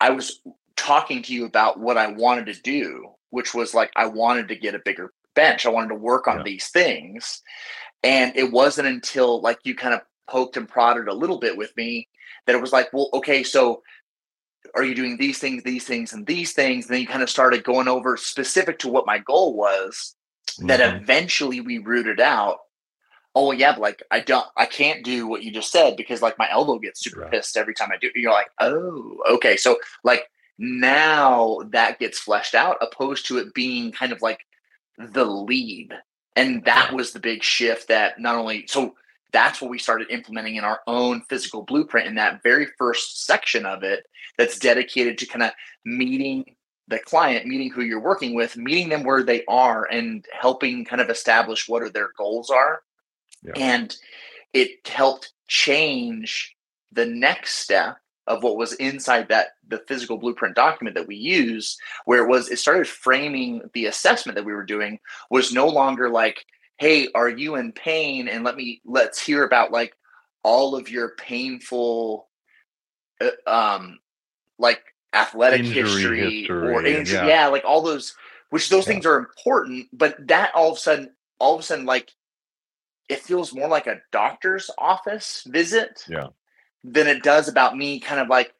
i 0.02 0.10
was 0.10 0.42
talking 0.76 1.22
to 1.22 1.34
you 1.34 1.46
about 1.46 1.80
what 1.80 1.98
i 1.98 2.08
wanted 2.08 2.46
to 2.46 2.62
do 2.62 3.08
which 3.30 3.54
was 3.54 3.74
like 3.74 3.92
i 3.96 4.06
wanted 4.06 4.48
to 4.48 4.56
get 4.56 4.76
a 4.76 4.82
bigger 4.84 5.14
bench. 5.36 5.66
I 5.66 5.70
wanted 5.70 5.90
to 5.90 5.96
work 5.96 6.28
on 6.28 6.38
yeah. 6.38 6.44
these 6.44 6.68
things. 6.68 7.42
And 8.04 8.36
it 8.36 8.52
wasn't 8.52 8.88
until 8.88 9.42
like 9.42 9.60
you 9.64 9.76
kind 9.76 9.94
of 9.94 10.02
poked 10.30 10.58
and 10.58 10.68
prodded 10.68 11.08
a 11.08 11.14
little 11.14 11.40
bit 11.40 11.58
with 11.58 11.76
me 11.78 12.08
that 12.46 12.56
it 12.56 12.62
was 12.62 12.74
like, 12.74 12.92
well, 12.92 13.10
okay, 13.14 13.44
so 13.44 13.82
are 14.76 14.84
you 14.84 14.96
doing 14.96 15.18
these 15.18 15.40
things, 15.40 15.64
these 15.64 15.86
things, 15.86 16.14
and 16.14 16.26
these 16.26 16.54
things? 16.54 16.86
And 16.86 16.94
then 16.94 17.02
you 17.02 17.08
kind 17.08 17.24
of 17.24 17.30
started 17.30 17.64
going 17.64 17.88
over 17.88 18.18
specific 18.18 18.80
to 18.80 18.90
what 18.90 19.06
my 19.06 19.20
goal 19.20 19.56
was 19.56 20.16
mm-hmm. 20.52 20.68
that 20.68 20.82
eventually 20.82 21.62
we 21.62 21.78
rooted 21.78 22.20
out. 22.20 22.60
Oh 23.36 23.52
yeah, 23.52 23.72
but 23.72 23.82
like 23.82 24.04
I 24.12 24.20
don't 24.20 24.46
I 24.56 24.68
can't 24.68 25.04
do 25.04 25.28
what 25.28 25.44
you 25.44 25.52
just 25.52 25.72
said 25.72 25.98
because 25.98 26.22
like 26.22 26.38
my 26.38 26.50
elbow 26.52 26.78
gets 26.78 27.04
super 27.04 27.22
right. 27.22 27.32
pissed 27.32 27.58
every 27.58 27.74
time 27.74 27.90
I 27.92 27.98
do. 27.98 28.12
You're 28.14 28.32
like, 28.32 28.50
oh, 28.60 29.18
okay. 29.32 29.58
So 29.58 29.78
like 30.04 30.26
now 30.60 31.60
that 31.72 31.98
gets 31.98 32.20
fleshed 32.20 32.54
out 32.54 32.78
opposed 32.80 33.26
to 33.28 33.40
it 33.40 33.54
being 33.56 33.92
kind 33.92 34.12
of 34.12 34.22
like 34.22 34.40
the 34.98 35.26
lead. 35.26 35.94
And 36.36 36.64
that 36.66 36.94
was 36.94 37.12
the 37.12 37.20
big 37.20 37.44
shift 37.44 37.88
that 37.90 38.20
not 38.20 38.36
only, 38.36 38.66
so 38.68 38.96
that's 39.32 39.62
what 39.62 39.72
we 39.72 39.80
started 39.80 40.10
implementing 40.10 40.56
in 40.56 40.64
our 40.64 40.82
own 40.88 41.22
physical 41.30 41.64
blueprint 41.64 42.08
in 42.08 42.16
that 42.16 42.42
very 42.44 42.68
first 42.78 43.26
section 43.26 43.66
of 43.66 43.84
it 43.84 44.06
that's 44.38 44.60
dedicated 44.60 45.18
to 45.18 45.26
kind 45.26 45.44
of 45.44 45.52
meeting 45.86 46.56
the 46.88 47.00
client, 47.00 47.46
meeting 47.46 47.72
who 47.72 47.82
you're 47.82 48.00
working 48.00 48.36
with, 48.36 48.58
meeting 48.58 48.90
them 48.90 49.04
where 49.04 49.24
they 49.24 49.44
are 49.48 49.86
and 49.86 50.26
helping 50.40 50.86
kind 50.86 51.02
of 51.02 51.10
establish 51.10 51.68
what 51.68 51.82
are 51.82 51.90
their 51.90 52.10
goals 52.18 52.50
are. 52.50 52.82
Yeah. 53.44 53.54
And 53.56 53.96
it 54.54 54.88
helped 54.88 55.34
change 55.48 56.56
the 56.92 57.06
next 57.06 57.56
step 57.56 57.98
of 58.28 58.44
what 58.44 58.58
was 58.58 58.74
inside 58.74 59.28
that 59.30 59.50
the 59.68 59.80
physical 59.88 60.18
blueprint 60.18 60.56
document 60.56 60.96
that 60.96 61.08
we 61.08 61.16
use 61.16 61.78
where 62.06 62.24
it 62.24 62.30
was 62.30 62.50
it 62.50 62.60
started 62.60 62.88
framing 62.88 63.62
the 63.74 63.86
assessment 63.86 64.36
that 64.36 64.46
we 64.46 64.54
were 64.54 64.64
doing 64.64 65.00
was 65.30 65.54
no 65.54 65.68
longer 65.68 66.10
like 66.10 66.46
hey 66.78 67.08
are 67.16 67.30
you 67.30 67.56
in 67.56 67.72
pain 67.72 68.28
and 68.28 68.44
let 68.44 68.56
me 68.56 68.82
let's 68.86 69.24
hear 69.24 69.44
about 69.44 69.72
like 69.72 69.94
all 70.44 70.76
of 70.76 70.90
your 70.90 71.10
painful 71.18 72.28
uh, 73.22 73.30
um 73.48 74.00
like 74.58 74.82
athletic 75.14 75.66
history, 75.66 76.20
history, 76.20 76.50
or 76.50 76.86
injury 76.86 77.18
yeah. 77.18 77.28
yeah. 77.28 77.48
like 77.48 77.64
all 77.66 77.82
those 77.82 78.16
which 78.50 78.70
those 78.70 78.86
yeah. 78.88 78.94
things 78.94 79.06
are 79.06 79.18
important 79.18 79.88
but 79.94 80.16
that 80.28 80.52
all 80.56 80.72
of 80.72 80.78
a 80.78 80.80
sudden 80.80 81.10
all 81.40 81.54
of 81.54 81.60
a 81.60 81.64
sudden 81.64 81.86
like 81.86 82.12
it 83.10 83.20
feels 83.20 83.54
more 83.54 83.68
like 83.68 83.86
a 83.86 84.02
doctor's 84.12 84.72
office 84.78 85.44
visit 85.48 86.04
yeah 86.08 86.28
than 86.84 87.08
it 87.08 87.24
does 87.24 87.48
about 87.48 87.78
me 87.78 88.00
kind 88.00 88.20
of 88.20 88.28
like 88.28 88.54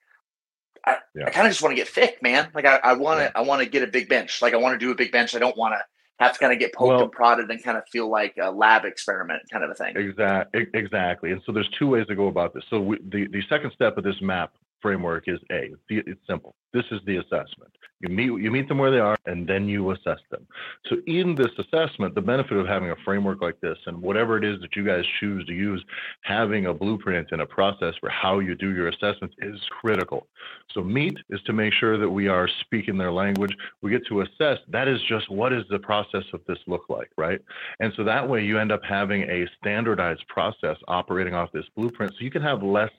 I, 0.86 0.98
yeah. 1.16 1.28
I 1.28 1.30
kind 1.30 1.48
of 1.48 1.52
just 1.52 1.62
want 1.62 1.72
to 1.72 1.78
get 1.78 1.88
thick, 1.88 2.22
man. 2.22 2.50
Like 2.54 2.66
I, 2.66 2.78
I 2.84 2.94
want 2.94 3.20
to, 3.20 3.24
yeah. 3.26 3.32
I 3.36 3.42
want 3.42 3.62
to 3.62 3.70
get 3.70 3.84
a 3.84 3.88
big 3.88 4.10
bench. 4.10 4.42
Like 4.42 4.54
I 4.54 4.58
want 4.58 4.78
to 4.78 4.86
do 4.86 4.92
a 4.92 4.96
big 4.96 5.12
bench. 5.12 5.34
I 5.34 5.40
don't 5.40 5.56
want 5.56 5.74
to 5.74 5.80
have 6.20 6.34
to 6.34 6.40
kind 6.40 6.52
of 6.52 6.60
get 6.60 6.74
poked 6.74 6.90
well, 6.90 7.04
and 7.04 7.12
prodded 7.12 7.50
and 7.50 7.64
kind 7.64 7.78
of 7.78 7.84
feel 7.90 8.10
like 8.10 8.36
a 8.42 8.52
lab 8.52 8.84
experiment 8.84 9.42
kind 9.52 9.64
of 9.64 9.72
a 9.72 9.76
thing. 9.76 9.96
Exactly. 9.96 10.68
Exactly. 10.74 11.32
And 11.32 11.42
so 11.46 11.52
there's 11.52 11.70
two 11.80 11.88
ways 11.88 12.06
to 12.08 12.16
go 12.16 12.28
about 12.28 12.54
this. 12.54 12.64
So 12.70 12.82
we, 12.82 12.98
the, 12.98 13.28
the 13.28 13.42
second 13.50 13.72
step 13.74 13.98
of 13.98 14.04
this 14.04 14.22
map 14.22 14.54
framework 14.84 15.24
is 15.28 15.40
A. 15.52 15.72
It's, 15.90 16.22
simple. 16.30 16.54
This 16.74 16.86
is 16.92 17.00
the 17.08 17.18
assessment. 17.18 17.72
You 18.02 18.10
meet 18.10 18.26
you 18.26 18.52
meet 18.52 18.68
them 18.68 18.80
where 18.80 18.92
they 18.92 19.00
are, 19.00 19.16
and 19.26 19.48
then 19.48 19.70
you 19.70 19.92
assess 19.92 20.20
them. 20.30 20.46
So 20.90 20.98
in 21.08 21.36
this 21.36 21.52
assessment, 21.58 22.16
the 22.16 22.22
benefit 22.22 22.58
of 22.58 22.68
having 22.68 22.92
a 22.92 22.96
framework 23.06 23.42
like 23.42 23.60
this, 23.62 23.78
and 23.86 24.02
whatever 24.02 24.38
it 24.38 24.44
is 24.44 24.60
that 24.60 24.76
you 24.76 24.86
guys 24.86 25.06
choose 25.20 25.46
to 25.46 25.54
use, 25.54 25.84
having 26.24 26.66
a 26.66 26.74
blueprint 26.74 27.30
and 27.32 27.42
a 27.42 27.46
process 27.46 27.94
for 28.02 28.10
how 28.10 28.40
you 28.40 28.56
do 28.56 28.76
your 28.76 28.90
assessments 28.90 29.36
is 29.40 29.60
critical. 29.70 30.28
So 30.74 30.82
meet 30.82 31.18
is 31.30 31.42
to 31.44 31.54
make 31.54 31.74
sure 31.74 31.98
that 31.98 32.10
we 32.10 32.28
are 32.28 32.50
speaking 32.62 32.98
their 32.98 33.12
language. 33.12 33.56
We 33.82 33.92
get 33.92 34.06
to 34.08 34.22
assess. 34.22 34.58
That 34.68 34.90
is 34.90 35.00
just 35.08 35.32
what 35.32 35.50
does 35.50 35.64
the 35.70 35.80
process 35.80 36.26
of 36.34 36.42
this 36.46 36.60
look 36.68 36.84
like, 36.90 37.10
right? 37.18 37.40
And 37.80 37.94
so 37.96 38.04
that 38.04 38.28
way 38.28 38.44
you 38.44 38.60
end 38.60 38.74
up 38.74 38.82
having 38.84 39.24
a 39.24 39.48
standardized 39.60 40.28
process 40.28 40.78
operating 40.90 41.36
off 41.36 41.52
this 41.54 41.66
blueprint, 41.78 42.12
so 42.14 42.24
you 42.26 42.32
can 42.32 42.42
have 42.42 42.62
less 42.64 42.92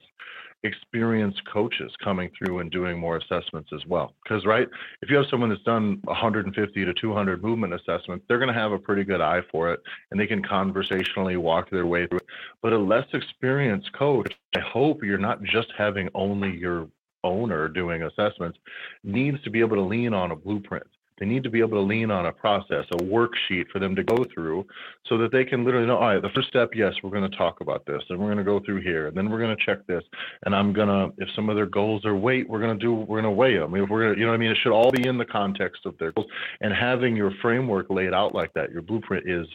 experienced 0.65 1.41
coaches 1.51 1.91
coming 2.03 2.29
through 2.37 2.59
and 2.59 2.71
doing 2.71 2.99
more 2.99 3.17
assessments 3.17 3.69
as 3.73 3.85
well. 3.85 4.13
Because, 4.23 4.45
right, 4.45 4.67
if 5.01 5.09
you 5.09 5.15
have 5.17 5.27
someone 5.29 5.49
that's 5.49 5.61
done 5.63 5.99
150 6.05 6.85
to 6.85 6.93
200 6.93 7.43
movement 7.43 7.73
assessments, 7.73 8.25
they're 8.27 8.39
going 8.39 8.53
to 8.53 8.59
have 8.59 8.71
a 8.71 8.79
pretty 8.79 9.03
good 9.03 9.21
eye 9.21 9.41
for 9.51 9.71
it 9.71 9.81
and 10.11 10.19
they 10.19 10.27
can 10.27 10.43
conversationally 10.43 11.37
walk 11.37 11.69
their 11.69 11.85
way 11.85 12.07
through 12.07 12.19
it. 12.19 12.27
But 12.61 12.73
a 12.73 12.77
less 12.77 13.07
experienced 13.13 13.93
coach, 13.93 14.33
I 14.55 14.59
hope 14.59 15.03
you're 15.03 15.17
not 15.17 15.43
just 15.43 15.71
having 15.77 16.09
only 16.13 16.55
your 16.55 16.87
owner 17.23 17.67
doing 17.67 18.03
assessments, 18.03 18.59
needs 19.03 19.41
to 19.43 19.49
be 19.49 19.59
able 19.59 19.75
to 19.75 19.81
lean 19.81 20.13
on 20.13 20.31
a 20.31 20.35
blueprint 20.35 20.85
they 21.17 21.25
need 21.25 21.43
to 21.43 21.49
be 21.49 21.59
able 21.59 21.77
to 21.77 21.81
lean 21.81 22.11
on 22.11 22.25
a 22.25 22.31
process, 22.31 22.85
a 22.91 22.97
worksheet 22.97 23.69
for 23.71 23.79
them 23.79 23.95
to 23.95 24.03
go 24.03 24.25
through 24.33 24.65
so 25.07 25.17
that 25.17 25.31
they 25.31 25.45
can 25.45 25.63
literally 25.63 25.87
know, 25.87 25.97
all 25.97 26.13
right, 26.13 26.21
the 26.21 26.29
first 26.29 26.49
step, 26.49 26.71
yes, 26.75 26.93
we're 27.03 27.09
going 27.09 27.29
to 27.29 27.37
talk 27.37 27.61
about 27.61 27.85
this 27.85 28.01
and 28.09 28.19
we're 28.19 28.27
going 28.27 28.37
to 28.37 28.43
go 28.43 28.59
through 28.59 28.81
here 28.81 29.07
and 29.07 29.15
then 29.15 29.29
we're 29.29 29.39
going 29.39 29.55
to 29.55 29.65
check 29.65 29.85
this. 29.87 30.03
And 30.45 30.53
I'm 30.53 30.73
going 30.73 30.89
to, 30.89 31.13
if 31.23 31.29
some 31.35 31.49
of 31.49 31.55
their 31.55 31.65
goals 31.65 32.05
are 32.05 32.15
weight, 32.15 32.49
we're 32.49 32.59
going 32.59 32.77
to 32.77 32.83
do, 32.83 32.93
we're 32.93 33.21
going 33.21 33.23
to 33.23 33.31
weigh 33.31 33.57
them. 33.57 33.73
If 33.75 33.89
we're 33.89 34.03
going 34.03 34.13
to, 34.15 34.19
you 34.19 34.25
know 34.25 34.31
what 34.31 34.37
I 34.37 34.39
mean? 34.39 34.51
It 34.51 34.57
should 34.61 34.73
all 34.73 34.91
be 34.91 35.07
in 35.07 35.17
the 35.17 35.25
context 35.25 35.85
of 35.85 35.97
their 35.97 36.11
goals. 36.11 36.27
And 36.61 36.73
having 36.73 37.15
your 37.15 37.31
framework 37.41 37.89
laid 37.89 38.13
out 38.13 38.35
like 38.35 38.53
that, 38.55 38.71
your 38.71 38.81
blueprint 38.81 39.29
is 39.29 39.47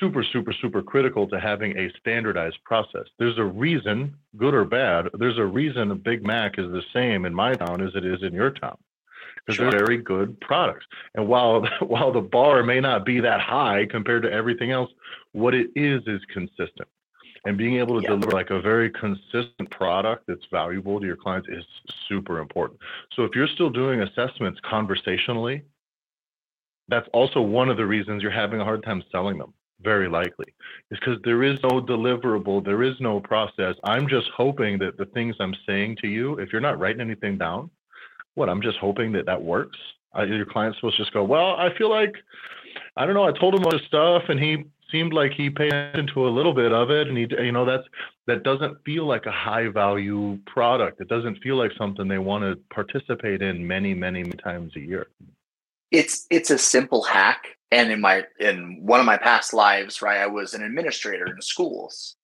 super, 0.00 0.24
super, 0.32 0.54
super 0.60 0.82
critical 0.82 1.28
to 1.28 1.38
having 1.38 1.76
a 1.76 1.90
standardized 2.00 2.58
process. 2.64 3.04
There's 3.18 3.38
a 3.38 3.44
reason, 3.44 4.14
good 4.36 4.54
or 4.54 4.64
bad, 4.64 5.08
there's 5.18 5.38
a 5.38 5.44
reason 5.44 5.90
a 5.90 5.94
Big 5.94 6.24
Mac 6.24 6.58
is 6.58 6.70
the 6.70 6.82
same 6.92 7.24
in 7.24 7.34
my 7.34 7.54
town 7.54 7.82
as 7.82 7.94
it 7.94 8.04
is 8.04 8.22
in 8.22 8.32
your 8.32 8.50
town 8.50 8.76
because 9.46 9.56
sure. 9.56 9.70
they're 9.70 9.80
very 9.80 9.98
good 9.98 10.40
products. 10.40 10.86
And 11.14 11.28
while 11.28 11.66
while 11.80 12.12
the 12.12 12.20
bar 12.20 12.62
may 12.62 12.80
not 12.80 13.04
be 13.04 13.20
that 13.20 13.40
high 13.40 13.86
compared 13.90 14.22
to 14.24 14.32
everything 14.32 14.72
else, 14.72 14.90
what 15.32 15.54
it 15.54 15.68
is 15.76 16.02
is 16.06 16.20
consistent. 16.32 16.88
And 17.44 17.56
being 17.56 17.76
able 17.76 18.00
to 18.00 18.02
yeah. 18.02 18.08
deliver 18.08 18.32
like 18.32 18.50
a 18.50 18.60
very 18.60 18.90
consistent 18.90 19.70
product 19.70 20.24
that's 20.26 20.44
valuable 20.50 20.98
to 20.98 21.06
your 21.06 21.16
clients 21.16 21.46
is 21.48 21.64
super 22.08 22.40
important. 22.40 22.80
So 23.14 23.22
if 23.22 23.36
you're 23.36 23.46
still 23.46 23.70
doing 23.70 24.00
assessments 24.00 24.58
conversationally, 24.68 25.62
that's 26.88 27.08
also 27.12 27.40
one 27.40 27.68
of 27.68 27.76
the 27.76 27.86
reasons 27.86 28.22
you're 28.22 28.32
having 28.32 28.60
a 28.60 28.64
hard 28.64 28.82
time 28.82 29.02
selling 29.12 29.38
them 29.38 29.54
very 29.82 30.08
likely 30.08 30.46
is 30.90 30.98
because 30.98 31.18
there 31.22 31.42
is 31.42 31.58
no 31.62 31.82
deliverable 31.82 32.64
there 32.64 32.82
is 32.82 32.94
no 32.98 33.20
process 33.20 33.74
i'm 33.84 34.08
just 34.08 34.26
hoping 34.34 34.78
that 34.78 34.96
the 34.96 35.04
things 35.06 35.36
i'm 35.38 35.54
saying 35.66 35.94
to 36.00 36.08
you 36.08 36.34
if 36.38 36.50
you're 36.50 36.62
not 36.62 36.78
writing 36.78 37.02
anything 37.02 37.36
down 37.36 37.68
what 38.36 38.48
i'm 38.48 38.62
just 38.62 38.78
hoping 38.78 39.12
that 39.12 39.26
that 39.26 39.42
works? 39.42 39.78
Uh, 40.16 40.22
your 40.22 40.46
client's 40.46 40.78
supposed 40.78 40.96
to 40.96 41.02
just 41.02 41.12
go 41.12 41.22
well 41.24 41.56
i 41.56 41.68
feel 41.76 41.90
like 41.90 42.14
i 42.96 43.04
don't 43.04 43.14
know 43.14 43.24
i 43.24 43.32
told 43.32 43.54
him 43.54 43.64
all 43.64 43.70
this 43.72 43.82
stuff 43.86 44.22
and 44.28 44.40
he 44.40 44.64
seemed 44.90 45.12
like 45.12 45.32
he 45.32 45.50
paid 45.50 45.72
attention 45.72 46.06
to 46.14 46.26
a 46.26 46.30
little 46.30 46.54
bit 46.54 46.72
of 46.72 46.90
it 46.90 47.08
and 47.08 47.16
he 47.18 47.26
you 47.42 47.52
know 47.52 47.64
that's 47.64 47.86
that 48.26 48.42
doesn't 48.42 48.76
feel 48.84 49.06
like 49.06 49.26
a 49.26 49.30
high 49.30 49.68
value 49.68 50.38
product. 50.46 51.00
It 51.00 51.08
doesn't 51.08 51.42
feel 51.42 51.56
like 51.56 51.70
something 51.78 52.08
they 52.08 52.18
want 52.18 52.42
to 52.42 52.56
participate 52.74 53.42
in 53.42 53.66
many 53.66 53.94
many 53.94 54.24
times 54.24 54.74
a 54.76 54.80
year. 54.80 55.08
It's 55.90 56.26
it's 56.30 56.50
a 56.50 56.58
simple 56.58 57.02
hack. 57.02 57.44
And 57.72 57.90
in 57.90 58.00
my 58.00 58.24
in 58.38 58.80
one 58.82 59.00
of 59.00 59.06
my 59.06 59.16
past 59.16 59.52
lives 59.52 60.00
right 60.00 60.20
i 60.20 60.26
was 60.26 60.54
an 60.54 60.62
administrator 60.62 61.26
in 61.26 61.40
schools. 61.40 62.16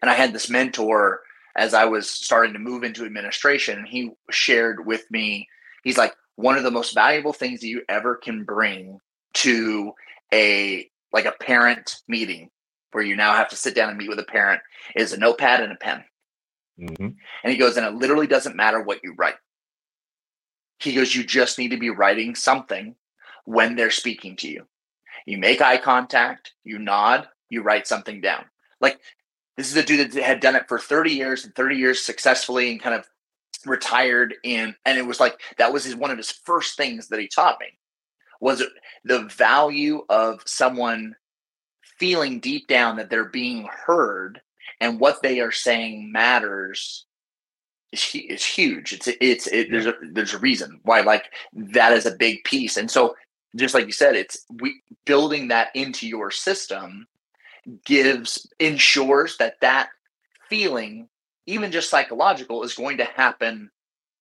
And 0.00 0.10
i 0.10 0.14
had 0.14 0.32
this 0.32 0.50
mentor 0.50 1.20
as 1.56 1.74
i 1.74 1.84
was 1.84 2.08
starting 2.08 2.52
to 2.54 2.58
move 2.58 2.82
into 2.82 3.04
administration 3.04 3.84
he 3.84 4.10
shared 4.30 4.86
with 4.86 5.10
me 5.10 5.48
he's 5.86 5.96
like 5.96 6.16
one 6.34 6.58
of 6.58 6.64
the 6.64 6.70
most 6.70 6.94
valuable 6.94 7.32
things 7.32 7.60
that 7.60 7.68
you 7.68 7.80
ever 7.88 8.16
can 8.16 8.42
bring 8.42 8.98
to 9.34 9.92
a 10.34 10.90
like 11.12 11.26
a 11.26 11.32
parent 11.40 11.98
meeting 12.08 12.50
where 12.90 13.04
you 13.04 13.14
now 13.14 13.32
have 13.34 13.48
to 13.48 13.56
sit 13.56 13.74
down 13.74 13.88
and 13.88 13.96
meet 13.96 14.08
with 14.08 14.18
a 14.18 14.24
parent 14.24 14.60
is 14.96 15.12
a 15.12 15.16
notepad 15.16 15.62
and 15.62 15.72
a 15.72 15.76
pen. 15.76 16.04
Mm-hmm. 16.78 17.06
and 17.42 17.52
he 17.52 17.56
goes 17.56 17.78
and 17.78 17.86
it 17.86 17.94
literally 17.94 18.26
doesn't 18.26 18.56
matter 18.56 18.82
what 18.82 19.00
you 19.02 19.14
write. 19.16 19.36
He 20.80 20.92
goes 20.92 21.14
you 21.14 21.24
just 21.24 21.56
need 21.56 21.70
to 21.70 21.78
be 21.78 21.88
writing 21.88 22.34
something 22.34 22.96
when 23.44 23.76
they're 23.76 23.90
speaking 23.90 24.36
to 24.38 24.48
you. 24.48 24.66
You 25.24 25.38
make 25.38 25.62
eye 25.62 25.78
contact 25.78 26.52
you 26.64 26.78
nod 26.78 27.28
you 27.48 27.62
write 27.62 27.86
something 27.86 28.20
down. 28.20 28.44
Like 28.80 28.98
this 29.56 29.70
is 29.70 29.76
a 29.76 29.84
dude 29.84 30.10
that 30.10 30.22
had 30.22 30.40
done 30.40 30.56
it 30.56 30.68
for 30.68 30.80
30 30.80 31.12
years 31.12 31.44
and 31.44 31.54
30 31.54 31.76
years 31.76 32.04
successfully 32.04 32.72
and 32.72 32.82
kind 32.82 32.96
of 32.96 33.08
retired 33.64 34.34
in 34.42 34.74
and 34.84 34.98
it 34.98 35.06
was 35.06 35.20
like 35.20 35.40
that 35.58 35.72
was 35.72 35.84
his 35.84 35.96
one 35.96 36.10
of 36.10 36.16
his 36.16 36.30
first 36.30 36.76
things 36.76 37.08
that 37.08 37.20
he 37.20 37.28
taught 37.28 37.58
me 37.60 37.66
was 38.40 38.62
the 39.04 39.22
value 39.24 40.04
of 40.08 40.42
someone 40.44 41.16
feeling 41.98 42.38
deep 42.38 42.66
down 42.68 42.96
that 42.96 43.08
they're 43.08 43.24
being 43.24 43.68
heard 43.86 44.40
and 44.80 45.00
what 45.00 45.22
they 45.22 45.40
are 45.40 45.52
saying 45.52 46.12
matters 46.12 47.06
is, 47.92 48.14
is 48.14 48.44
huge. 48.44 48.92
It's 48.92 49.08
it's 49.20 49.46
it, 49.46 49.70
there's 49.70 49.86
a 49.86 49.94
there's 50.12 50.34
a 50.34 50.38
reason 50.38 50.80
why 50.82 51.00
like 51.00 51.24
that 51.52 51.92
is 51.92 52.06
a 52.06 52.14
big 52.14 52.44
piece. 52.44 52.76
And 52.76 52.90
so 52.90 53.16
just 53.54 53.74
like 53.74 53.86
you 53.86 53.92
said 53.92 54.16
it's 54.16 54.44
we 54.60 54.82
building 55.04 55.48
that 55.48 55.68
into 55.74 56.06
your 56.06 56.30
system 56.30 57.06
gives 57.84 58.46
ensures 58.60 59.36
that 59.38 59.60
that 59.60 59.88
feeling 60.48 61.08
even 61.46 61.70
just 61.70 61.90
psychological, 61.90 62.62
is 62.62 62.74
going 62.74 62.98
to 62.98 63.04
happen 63.04 63.70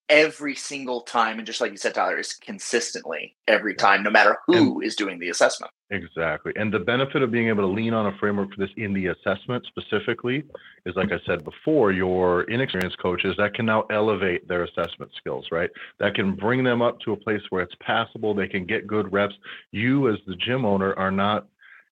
every 0.09 0.55
single 0.55 1.01
time. 1.01 1.37
And 1.37 1.47
just 1.47 1.61
like 1.61 1.71
you 1.71 1.77
said, 1.77 1.95
Tyler, 1.95 2.19
is 2.19 2.33
consistently 2.33 3.35
every 3.47 3.73
time, 3.73 4.03
no 4.03 4.11
matter 4.11 4.37
who 4.45 4.75
and, 4.75 4.83
is 4.83 4.95
doing 4.95 5.17
the 5.17 5.29
assessment. 5.29 5.71
Exactly. 5.89 6.53
And 6.55 6.71
the 6.71 6.79
benefit 6.79 7.23
of 7.23 7.31
being 7.31 7.47
able 7.47 7.63
to 7.63 7.73
lean 7.73 7.93
on 7.93 8.07
a 8.07 8.17
framework 8.19 8.49
for 8.53 8.59
this 8.59 8.69
in 8.77 8.93
the 8.93 9.07
assessment 9.07 9.65
specifically 9.67 10.43
is, 10.85 10.95
like 10.95 11.11
I 11.11 11.19
said 11.25 11.43
before, 11.43 11.91
your 11.91 12.43
inexperienced 12.43 12.99
coaches 12.99 13.35
that 13.37 13.55
can 13.55 13.65
now 13.65 13.85
elevate 13.89 14.47
their 14.47 14.63
assessment 14.63 15.11
skills, 15.17 15.47
right? 15.51 15.69
That 15.99 16.13
can 16.13 16.35
bring 16.35 16.63
them 16.63 16.81
up 16.81 16.99
to 17.01 17.13
a 17.13 17.17
place 17.17 17.41
where 17.49 17.63
it's 17.63 17.75
passable. 17.81 18.35
They 18.35 18.47
can 18.47 18.65
get 18.65 18.87
good 18.87 19.11
reps. 19.11 19.35
You, 19.71 20.09
as 20.09 20.19
the 20.27 20.35
gym 20.35 20.65
owner, 20.65 20.93
are 20.99 21.11
not 21.11 21.47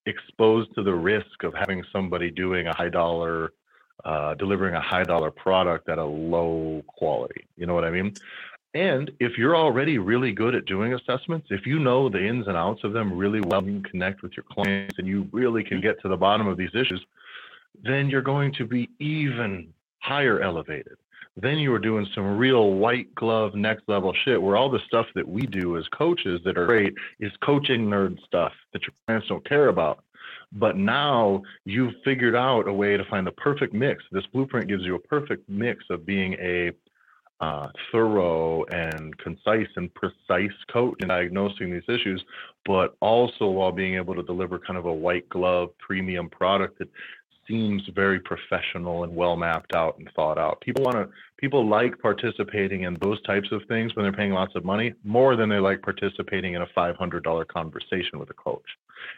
exposed 0.06 0.70
to 0.75 0.84
the 0.84 0.94
risk 0.94 1.44
of 1.44 1.54
having 1.56 1.84
somebody 1.92 2.30
doing 2.30 2.68
a 2.68 2.75
high 2.75 2.90
dollar 2.90 3.54
uh, 4.05 4.33
delivering 4.36 4.75
a 4.75 4.81
high 4.81 5.03
dollar 5.03 5.31
product 5.31 5.89
at 5.89 5.98
a 5.98 6.05
low 6.05 6.83
quality. 6.88 7.45
You 7.57 7.65
know 7.65 7.74
what 7.74 7.86
I 7.86 7.89
mean? 7.89 8.13
And 8.74 9.12
if 9.19 9.38
you're 9.38 9.55
already 9.55 10.00
really 10.00 10.31
good 10.31 10.55
at 10.55 10.65
doing 10.65 10.93
assessments, 10.93 11.48
if 11.51 11.65
you 11.65 11.77
know 11.77 12.10
the 12.10 12.25
ins 12.25 12.48
and 12.48 12.57
outs 12.57 12.83
of 12.83 12.91
them 12.91 13.15
really 13.15 13.41
well, 13.41 13.63
you 13.63 13.81
connect 13.81 14.24
with 14.24 14.33
your 14.36 14.45
clients 14.51 14.95
and 14.98 15.07
you 15.07 15.27
really 15.31 15.63
can 15.63 15.79
get 15.79 16.01
to 16.01 16.07
the 16.10 16.17
bottom 16.17 16.48
of 16.48 16.57
these 16.57 16.74
issues, 16.74 17.05
then 17.83 18.10
you're 18.10 18.22
going 18.22 18.51
to 18.53 18.65
be 18.65 18.89
even 19.00 19.72
higher 20.00 20.41
elevated. 20.41 20.98
Then 21.36 21.57
you 21.57 21.74
are 21.74 21.79
doing 21.79 22.07
some 22.13 22.38
real 22.38 22.74
white 22.74 23.13
glove 23.15 23.55
next 23.55 23.83
level 23.88 24.13
shit 24.25 24.41
where 24.41 24.55
all 24.55 24.69
the 24.69 24.81
stuff 24.88 25.07
that 25.15 25.27
we 25.27 25.41
do 25.41 25.77
as 25.77 25.88
coaches 25.88 26.41
that 26.45 26.57
are 26.57 26.67
great 26.67 26.93
is 27.19 27.31
coaching 27.43 27.88
nerd 27.88 28.24
stuff 28.25 28.53
that 28.72 28.83
your 28.83 28.93
clients 29.05 29.27
don't 29.27 29.48
care 29.48 29.69
about. 29.69 30.03
But 30.53 30.77
now 30.77 31.41
you've 31.65 31.93
figured 32.05 32.36
out 32.36 32.67
a 32.67 32.74
way 32.74 32.95
to 32.95 33.05
find 33.05 33.25
the 33.25 33.31
perfect 33.31 33.74
mix. 33.74 34.03
This 34.12 34.25
blueprint 34.27 34.67
gives 34.67 34.83
you 34.83 34.95
a 34.95 35.00
perfect 35.00 35.50
mix 35.50 35.83
of 35.89 36.05
being 36.05 36.33
a 36.33 36.72
uh, 37.41 37.67
thorough 37.91 38.63
and 38.65 39.17
concise 39.17 39.67
and 39.75 39.93
precise 39.93 40.55
coach 40.72 40.95
in 41.01 41.10
diagnosing 41.10 41.72
these 41.72 41.83
issues, 41.89 42.24
but 42.65 42.95
also 43.01 43.48
while 43.48 43.72
being 43.72 43.95
able 43.95 44.15
to 44.15 44.24
deliver 44.24 44.57
kind 44.60 44.77
of 44.77 44.86
a 44.86 44.93
white 44.93 45.27
glove 45.27 45.69
premium 45.77 46.29
product 46.29 46.79
that 46.79 46.88
seems 47.48 47.84
very 47.94 48.20
professional 48.20 49.04
and 49.04 49.16
well 49.16 49.36
mapped 49.36 49.76
out 49.76 49.98
and 49.98 50.10
thought 50.16 50.38
out. 50.38 50.62
People 50.62 50.84
want 50.84 50.98
to 50.98 51.10
people 51.38 51.68
like 51.68 52.00
participating 52.00 52.84
in 52.84 52.98
those 53.02 53.22
types 53.24 53.50
of 53.52 53.62
things 53.68 53.94
when 53.96 54.04
they're 54.04 54.14
paying 54.14 54.32
lots 54.32 54.56
of 54.56 54.64
money 54.64 54.94
more 55.04 55.36
than 55.36 55.50
they 55.50 55.60
like 55.60 55.82
participating 55.82 56.54
in 56.54 56.62
a 56.62 56.68
$500 56.68 57.48
conversation 57.48 58.18
with 58.18 58.30
a 58.30 58.34
coach. 58.34 58.64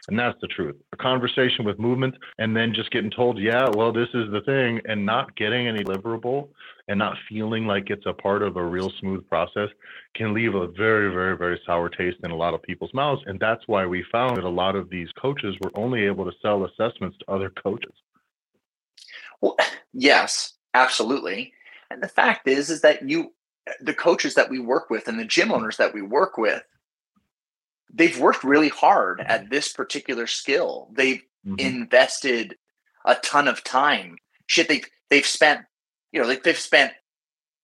And 0.08 0.18
that's 0.18 0.36
the 0.40 0.48
truth. 0.48 0.74
A 0.92 0.96
conversation 0.96 1.64
with 1.64 1.78
movement 1.78 2.16
and 2.38 2.56
then 2.56 2.74
just 2.74 2.90
getting 2.90 3.10
told, 3.10 3.38
"Yeah, 3.38 3.68
well 3.76 3.92
this 3.92 4.08
is 4.12 4.28
the 4.32 4.40
thing" 4.40 4.80
and 4.86 5.06
not 5.06 5.36
getting 5.36 5.68
any 5.68 5.84
deliverable 5.84 6.48
and 6.88 6.98
not 6.98 7.16
feeling 7.28 7.66
like 7.66 7.90
it's 7.90 8.06
a 8.06 8.12
part 8.12 8.42
of 8.42 8.56
a 8.56 8.64
real 8.64 8.90
smooth 9.00 9.26
process 9.28 9.68
can 10.14 10.32
leave 10.32 10.54
a 10.54 10.68
very 10.68 11.12
very 11.12 11.36
very 11.36 11.60
sour 11.66 11.88
taste 11.88 12.18
in 12.24 12.30
a 12.30 12.36
lot 12.36 12.54
of 12.54 12.62
people's 12.62 12.94
mouths 12.94 13.22
and 13.26 13.38
that's 13.40 13.62
why 13.66 13.84
we 13.84 14.04
found 14.12 14.36
that 14.36 14.44
a 14.44 14.48
lot 14.48 14.76
of 14.76 14.88
these 14.90 15.08
coaches 15.20 15.54
were 15.62 15.70
only 15.74 16.04
able 16.04 16.24
to 16.24 16.36
sell 16.40 16.64
assessments 16.64 17.16
to 17.18 17.30
other 17.30 17.50
coaches 17.62 17.92
well, 19.46 19.56
yes, 19.92 20.54
absolutely. 20.74 21.52
And 21.90 22.02
the 22.02 22.08
fact 22.08 22.48
is, 22.48 22.70
is 22.70 22.80
that 22.82 23.08
you, 23.08 23.32
the 23.80 23.94
coaches 23.94 24.34
that 24.34 24.50
we 24.50 24.58
work 24.58 24.90
with 24.90 25.08
and 25.08 25.18
the 25.18 25.24
gym 25.24 25.52
owners 25.52 25.76
that 25.76 25.94
we 25.94 26.02
work 26.02 26.36
with, 26.36 26.62
they've 27.92 28.18
worked 28.18 28.44
really 28.44 28.68
hard 28.68 29.20
at 29.20 29.50
this 29.50 29.72
particular 29.72 30.26
skill. 30.26 30.88
They've 30.92 31.22
mm-hmm. 31.46 31.58
invested 31.58 32.56
a 33.04 33.14
ton 33.16 33.48
of 33.48 33.64
time. 33.64 34.18
Shit, 34.46 34.68
they've 34.68 34.84
they've 35.10 35.26
spent, 35.26 35.62
you 36.12 36.20
know, 36.20 36.26
like 36.26 36.42
they've 36.42 36.58
spent 36.58 36.92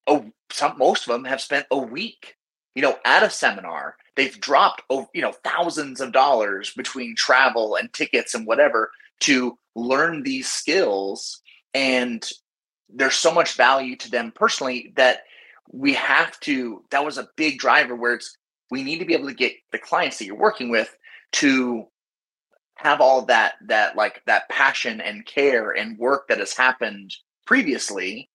oh 0.07 0.31
some 0.51 0.79
most 0.79 1.07
of 1.07 1.13
them 1.13 1.25
have 1.25 1.41
spent 1.41 1.67
a 1.71 1.79
week, 1.79 2.37
you 2.75 2.83
know, 2.83 2.97
at 3.05 3.23
a 3.23 3.31
seminar. 3.31 3.97
They've 4.17 4.39
dropped 4.41 4.83
oh, 4.91 5.09
you 5.13 5.23
know, 5.23 5.33
thousands 5.45 6.01
of 6.01 6.13
dollars 6.13 6.73
between 6.75 7.17
travel 7.17 7.77
and 7.77 7.93
tickets 7.93 8.35
and 8.35 8.47
whatever 8.47 8.91
to 9.21 9.59
learn 9.75 10.23
these 10.23 10.51
skills. 10.51 11.42
And 11.75 12.27
there's 12.89 13.15
so 13.15 13.33
much 13.33 13.55
value 13.55 13.97
to 13.97 14.11
them 14.11 14.33
personally 14.35 14.93
that 14.97 15.21
we 15.71 15.95
have 15.95 16.39
to 16.41 16.85
that 16.91 17.05
was 17.05 17.19
a 17.19 17.29
big 17.37 17.59
driver 17.59 17.97
where 17.97 18.15
it's 18.15 18.37
we 18.71 18.83
need 18.83 18.99
to 18.99 19.05
be 19.05 19.15
able 19.15 19.29
to 19.29 19.35
get 19.35 19.53
the 19.71 19.79
clients 19.79 20.19
that 20.19 20.27
you're 20.27 20.37
working 20.37 20.71
with 20.71 20.95
to 21.33 21.87
have 22.77 23.01
all 23.01 23.27
that 23.27 23.55
that 23.67 23.97
like 23.97 24.23
that 24.27 24.49
passion 24.49 25.01
and 25.01 25.25
care 25.25 25.71
and 25.71 25.99
work 25.99 26.29
that 26.29 26.39
has 26.39 26.55
happened 26.55 27.15
previously. 27.47 28.29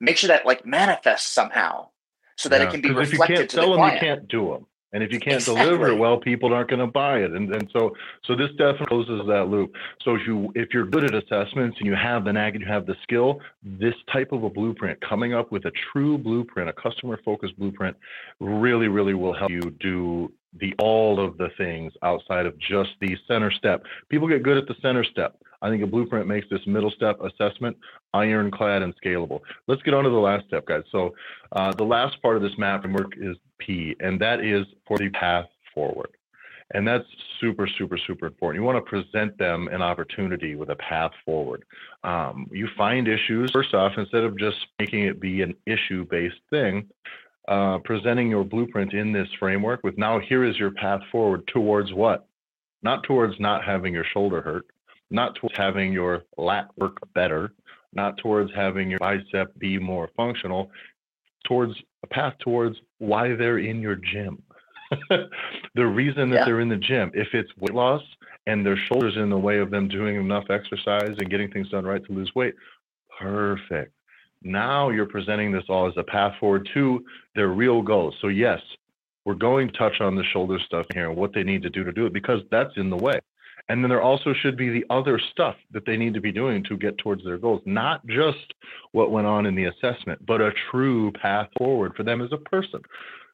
Make 0.00 0.16
sure 0.16 0.28
that 0.28 0.46
like 0.46 0.66
manifests 0.66 1.30
somehow 1.30 1.88
so 2.36 2.48
that 2.48 2.60
yeah, 2.60 2.68
it 2.68 2.70
can 2.70 2.80
be 2.80 2.90
reflected 2.90 3.12
if 3.12 3.12
you 3.12 3.36
can't 3.36 3.50
to 3.50 3.56
the 3.56 3.62
them, 3.62 3.94
you 3.94 4.00
can't 4.00 4.28
do 4.28 4.48
them 4.50 4.66
and 4.94 5.02
if 5.02 5.12
you 5.12 5.20
can't 5.20 5.36
exactly. 5.36 5.62
deliver 5.62 5.88
it 5.88 5.96
well 5.96 6.16
people 6.18 6.54
aren't 6.54 6.70
going 6.70 6.80
to 6.80 6.86
buy 6.86 7.18
it 7.18 7.32
and, 7.32 7.54
and 7.54 7.68
so 7.72 7.94
so 8.24 8.34
this 8.34 8.48
definitely 8.52 8.86
closes 8.86 9.20
that 9.26 9.48
loop 9.48 9.74
so 10.02 10.14
if 10.14 10.26
you 10.26 10.50
if 10.54 10.72
you're 10.72 10.86
good 10.86 11.04
at 11.04 11.14
assessments 11.14 11.76
and 11.78 11.86
you 11.86 11.94
have 11.94 12.24
the 12.24 12.32
knack 12.32 12.54
and 12.54 12.62
you 12.62 12.68
have 12.68 12.86
the 12.86 12.96
skill 13.02 13.40
this 13.62 13.94
type 14.10 14.32
of 14.32 14.44
a 14.44 14.48
blueprint 14.48 14.98
coming 15.06 15.34
up 15.34 15.52
with 15.52 15.66
a 15.66 15.72
true 15.92 16.16
blueprint 16.16 16.70
a 16.70 16.72
customer 16.72 17.20
focused 17.24 17.58
blueprint 17.58 17.94
really 18.40 18.88
really 18.88 19.14
will 19.14 19.34
help 19.34 19.50
you 19.50 19.60
do 19.80 20.32
the 20.60 20.74
all 20.78 21.24
of 21.24 21.36
the 21.38 21.48
things 21.56 21.92
outside 22.02 22.46
of 22.46 22.58
just 22.58 22.90
the 23.00 23.16
center 23.26 23.50
step 23.50 23.82
people 24.08 24.28
get 24.28 24.42
good 24.42 24.56
at 24.56 24.66
the 24.66 24.74
center 24.80 25.04
step 25.04 25.36
I 25.64 25.70
think 25.70 25.82
a 25.82 25.86
blueprint 25.86 26.26
makes 26.28 26.46
this 26.50 26.60
middle 26.66 26.90
step 26.90 27.18
assessment 27.22 27.74
ironclad 28.12 28.82
and 28.82 28.94
scalable. 29.02 29.40
Let's 29.66 29.80
get 29.80 29.94
on 29.94 30.04
to 30.04 30.10
the 30.10 30.16
last 30.16 30.46
step, 30.46 30.66
guys. 30.66 30.82
So 30.92 31.14
uh, 31.52 31.72
the 31.72 31.84
last 31.84 32.20
part 32.20 32.36
of 32.36 32.42
this 32.42 32.52
map 32.58 32.84
and 32.84 32.94
work 32.94 33.14
is 33.16 33.38
P, 33.58 33.96
and 34.00 34.20
that 34.20 34.40
is 34.40 34.66
for 34.86 34.98
the 34.98 35.08
path 35.08 35.46
forward. 35.74 36.10
And 36.74 36.86
that's 36.86 37.04
super, 37.40 37.66
super, 37.66 37.96
super 37.96 38.26
important. 38.26 38.60
You 38.60 38.66
want 38.66 38.84
to 38.84 38.88
present 38.88 39.38
them 39.38 39.68
an 39.68 39.80
opportunity 39.80 40.54
with 40.54 40.68
a 40.68 40.76
path 40.76 41.12
forward. 41.24 41.64
Um, 42.02 42.46
you 42.50 42.68
find 42.76 43.08
issues, 43.08 43.50
first 43.50 43.72
off, 43.72 43.92
instead 43.96 44.24
of 44.24 44.38
just 44.38 44.56
making 44.78 45.04
it 45.04 45.18
be 45.18 45.40
an 45.40 45.54
issue 45.66 46.06
based 46.10 46.40
thing, 46.50 46.86
uh, 47.48 47.78
presenting 47.84 48.28
your 48.30 48.44
blueprint 48.44 48.92
in 48.92 49.12
this 49.12 49.28
framework 49.38 49.82
with 49.82 49.98
now 49.98 50.18
here 50.18 50.44
is 50.44 50.56
your 50.56 50.70
path 50.70 51.00
forward 51.12 51.46
towards 51.52 51.92
what? 51.92 52.26
Not 52.82 53.02
towards 53.04 53.38
not 53.38 53.64
having 53.64 53.94
your 53.94 54.04
shoulder 54.12 54.40
hurt, 54.40 54.66
not 55.10 55.34
towards 55.36 55.56
having 55.56 55.92
your 55.92 56.22
lat 56.36 56.68
work 56.76 56.96
better, 57.14 57.52
not 57.92 58.16
towards 58.18 58.50
having 58.54 58.90
your 58.90 58.98
bicep 58.98 59.58
be 59.58 59.78
more 59.78 60.10
functional, 60.16 60.70
towards 61.46 61.74
a 62.02 62.06
path 62.06 62.34
towards 62.40 62.76
why 62.98 63.34
they're 63.34 63.58
in 63.58 63.80
your 63.80 63.96
gym. 63.96 64.42
the 65.74 65.86
reason 65.86 66.30
that 66.30 66.36
yeah. 66.36 66.44
they're 66.44 66.60
in 66.60 66.68
the 66.68 66.76
gym, 66.76 67.10
if 67.14 67.28
it's 67.32 67.50
weight 67.58 67.74
loss 67.74 68.02
and 68.46 68.64
their 68.64 68.78
shoulders 68.88 69.16
in 69.16 69.30
the 69.30 69.38
way 69.38 69.58
of 69.58 69.70
them 69.70 69.88
doing 69.88 70.16
enough 70.16 70.44
exercise 70.50 71.14
and 71.18 71.30
getting 71.30 71.50
things 71.50 71.70
done 71.70 71.84
right 71.84 72.04
to 72.04 72.12
lose 72.12 72.30
weight, 72.34 72.54
perfect. 73.18 73.92
Now 74.44 74.90
you're 74.90 75.06
presenting 75.06 75.50
this 75.50 75.64
all 75.68 75.88
as 75.88 75.94
a 75.96 76.04
path 76.04 76.34
forward 76.38 76.68
to 76.74 77.04
their 77.34 77.48
real 77.48 77.82
goals. 77.82 78.14
So, 78.20 78.28
yes, 78.28 78.60
we're 79.24 79.34
going 79.34 79.68
to 79.68 79.78
touch 79.78 80.00
on 80.00 80.14
the 80.14 80.24
shoulder 80.24 80.58
stuff 80.64 80.86
here 80.92 81.08
and 81.08 81.16
what 81.16 81.32
they 81.34 81.42
need 81.42 81.62
to 81.62 81.70
do 81.70 81.82
to 81.82 81.92
do 81.92 82.06
it 82.06 82.12
because 82.12 82.40
that's 82.50 82.76
in 82.76 82.90
the 82.90 82.96
way. 82.96 83.18
And 83.68 83.82
then 83.82 83.88
there 83.88 84.02
also 84.02 84.34
should 84.34 84.58
be 84.58 84.68
the 84.68 84.84
other 84.90 85.18
stuff 85.18 85.56
that 85.70 85.86
they 85.86 85.96
need 85.96 86.12
to 86.14 86.20
be 86.20 86.32
doing 86.32 86.62
to 86.64 86.76
get 86.76 86.98
towards 86.98 87.24
their 87.24 87.38
goals, 87.38 87.62
not 87.64 88.06
just 88.06 88.52
what 88.92 89.10
went 89.10 89.26
on 89.26 89.46
in 89.46 89.54
the 89.54 89.64
assessment, 89.64 90.24
but 90.26 90.42
a 90.42 90.52
true 90.70 91.10
path 91.12 91.48
forward 91.56 91.94
for 91.96 92.02
them 92.02 92.20
as 92.20 92.30
a 92.32 92.36
person. 92.36 92.82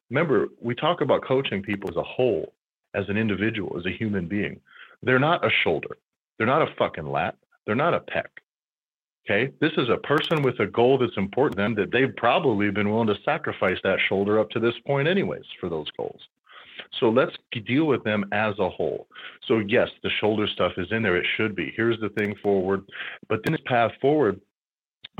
Remember, 0.09 0.47
we 0.61 0.73
talk 0.73 1.01
about 1.01 1.25
coaching 1.25 1.61
people 1.61 1.89
as 1.89 1.97
a 1.97 2.03
whole, 2.03 2.53
as 2.93 3.09
an 3.09 3.17
individual, 3.17 3.77
as 3.77 3.85
a 3.85 3.91
human 3.91 4.27
being. 4.27 4.61
They're 5.03 5.19
not 5.19 5.45
a 5.45 5.49
shoulder, 5.63 5.97
they're 6.37 6.47
not 6.47 6.61
a 6.61 6.73
fucking 6.77 7.07
lat, 7.07 7.35
they're 7.65 7.75
not 7.75 7.93
a 7.93 7.99
pec. 7.99 8.27
Okay, 9.29 9.51
this 9.61 9.71
is 9.77 9.87
a 9.89 9.97
person 9.97 10.41
with 10.41 10.59
a 10.59 10.65
goal 10.65 10.97
that's 10.97 11.15
important 11.15 11.57
to 11.57 11.61
them 11.61 11.75
that 11.75 11.91
they've 11.91 12.15
probably 12.17 12.71
been 12.71 12.89
willing 12.89 13.07
to 13.07 13.15
sacrifice 13.23 13.77
that 13.83 13.99
shoulder 14.09 14.39
up 14.39 14.49
to 14.49 14.59
this 14.59 14.73
point, 14.85 15.07
anyways, 15.07 15.45
for 15.59 15.69
those 15.69 15.89
goals. 15.95 16.19
So 16.99 17.09
let's 17.09 17.35
deal 17.65 17.85
with 17.85 18.03
them 18.03 18.25
as 18.31 18.57
a 18.59 18.69
whole. 18.69 19.07
So 19.47 19.59
yes, 19.59 19.89
the 20.03 20.09
shoulder 20.19 20.47
stuff 20.47 20.73
is 20.77 20.87
in 20.91 21.03
there. 21.03 21.17
It 21.17 21.27
should 21.37 21.55
be. 21.55 21.71
Here's 21.75 21.99
the 21.99 22.09
thing 22.09 22.35
forward. 22.41 22.83
But 23.29 23.41
then 23.43 23.53
this 23.53 23.61
path 23.65 23.91
forward, 24.01 24.41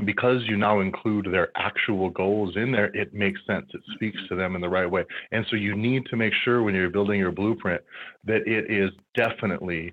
because 0.04 0.42
you 0.46 0.56
now 0.56 0.80
include 0.80 1.28
their 1.30 1.50
actual 1.56 2.10
goals 2.10 2.56
in 2.56 2.72
there, 2.72 2.86
it 2.96 3.14
makes 3.14 3.40
sense. 3.46 3.66
It 3.72 3.82
speaks 3.94 4.18
to 4.28 4.34
them 4.34 4.56
in 4.56 4.60
the 4.60 4.68
right 4.68 4.90
way. 4.90 5.04
And 5.30 5.46
so 5.48 5.56
you 5.56 5.76
need 5.76 6.06
to 6.06 6.16
make 6.16 6.32
sure 6.44 6.62
when 6.62 6.74
you're 6.74 6.90
building 6.90 7.20
your 7.20 7.30
blueprint 7.30 7.82
that 8.24 8.46
it 8.46 8.70
is 8.70 8.90
definitely 9.14 9.92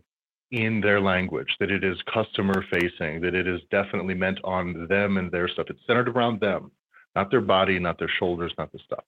in 0.52 0.82
their 0.82 1.00
language, 1.00 1.56
that 1.60 1.72
it 1.72 1.84
is 1.84 1.98
customer 2.12 2.64
facing, 2.72 3.22
that 3.22 3.36
it 3.36 3.48
is 3.48 3.62
definitely 3.72 4.16
meant 4.16 4.40
on 4.44 4.88
them 4.88 5.18
and 5.18 5.32
their 5.32 5.48
stuff. 5.48 5.68
It's 5.70 5.86
centered 5.86 6.10
around 6.10 6.40
them, 6.40 6.72
not 7.16 7.30
their 7.30 7.42
body, 7.42 7.80
not 7.80 8.00
their 8.00 8.12
shoulders, 8.20 8.54
not 8.58 8.72
the 8.72 8.80
stuff. 8.86 9.04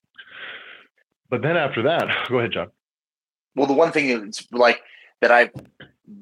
But 1.28 1.42
then 1.42 1.56
after 1.56 1.82
that, 1.82 2.08
go 2.28 2.38
ahead, 2.38 2.52
John. 2.52 2.70
Well, 3.54 3.66
the 3.66 3.72
one 3.72 3.92
thing 3.92 4.08
is 4.08 4.46
like 4.52 4.82
that 5.20 5.30
I 5.30 5.50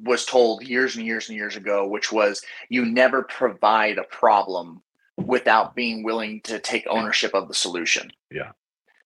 was 0.03 0.25
told 0.25 0.63
years 0.63 0.97
and 0.97 1.07
years 1.07 1.29
and 1.29 1.37
years 1.37 1.57
ago, 1.57 1.87
which 1.87 2.11
was 2.11 2.43
you 2.69 2.85
never 2.85 3.23
provide 3.23 3.99
a 3.99 4.05
problem 4.05 4.83
without 5.17 5.75
being 5.75 6.03
willing 6.03 6.41
to 6.43 6.59
take 6.59 6.87
ownership 6.89 7.35
of 7.35 7.49
the 7.49 7.55
solution. 7.55 8.11
Yeah. 8.31 8.53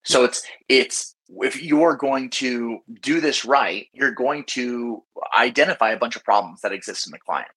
So 0.05 0.25
it's 0.25 0.43
it's 0.69 1.14
if 1.29 1.63
you're 1.63 1.97
going 1.97 2.31
to 2.31 2.81
do 3.01 3.21
this 3.21 3.45
right, 3.45 3.87
you're 3.93 4.13
going 4.13 4.45
to 4.45 5.03
identify 5.37 5.91
a 5.91 5.99
bunch 5.99 6.17
of 6.17 6.25
problems 6.25 6.61
that 6.61 6.73
exist 6.73 7.07
in 7.07 7.13
the 7.13 7.19
client. 7.19 7.51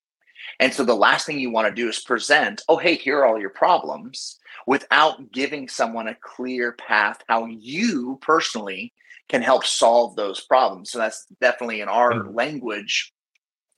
And 0.60 0.74
so 0.74 0.84
the 0.84 0.96
last 0.96 1.26
thing 1.26 1.40
you 1.40 1.52
want 1.52 1.68
to 1.68 1.74
do 1.74 1.90
is 1.90 2.00
present, 2.00 2.62
oh, 2.70 2.78
hey, 2.78 2.96
here 2.96 3.20
are 3.20 3.26
all 3.26 3.40
your 3.40 3.50
problems 3.50 4.40
without 4.66 5.32
giving 5.32 5.68
someone 5.68 6.08
a 6.08 6.16
clear 6.16 6.74
path 6.74 7.22
how 7.28 7.46
you 7.46 8.18
personally 8.22 8.94
can 9.30 9.42
help 9.42 9.66
solve 9.66 10.16
those 10.16 10.40
problems. 10.42 10.92
So 10.92 11.00
that's 11.00 11.26
definitely 11.42 11.82
in 11.82 11.90
our 11.90 12.30
language. 12.30 13.14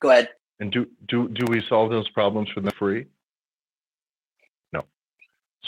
Go 0.02 0.12
ahead. 0.12 0.30
And 0.60 0.72
do 0.72 0.86
do 1.08 1.30
do 1.30 1.46
we 1.48 1.64
solve 1.68 1.90
those 1.90 2.10
problems 2.10 2.50
for 2.50 2.60
them 2.60 2.72
free? 2.78 3.06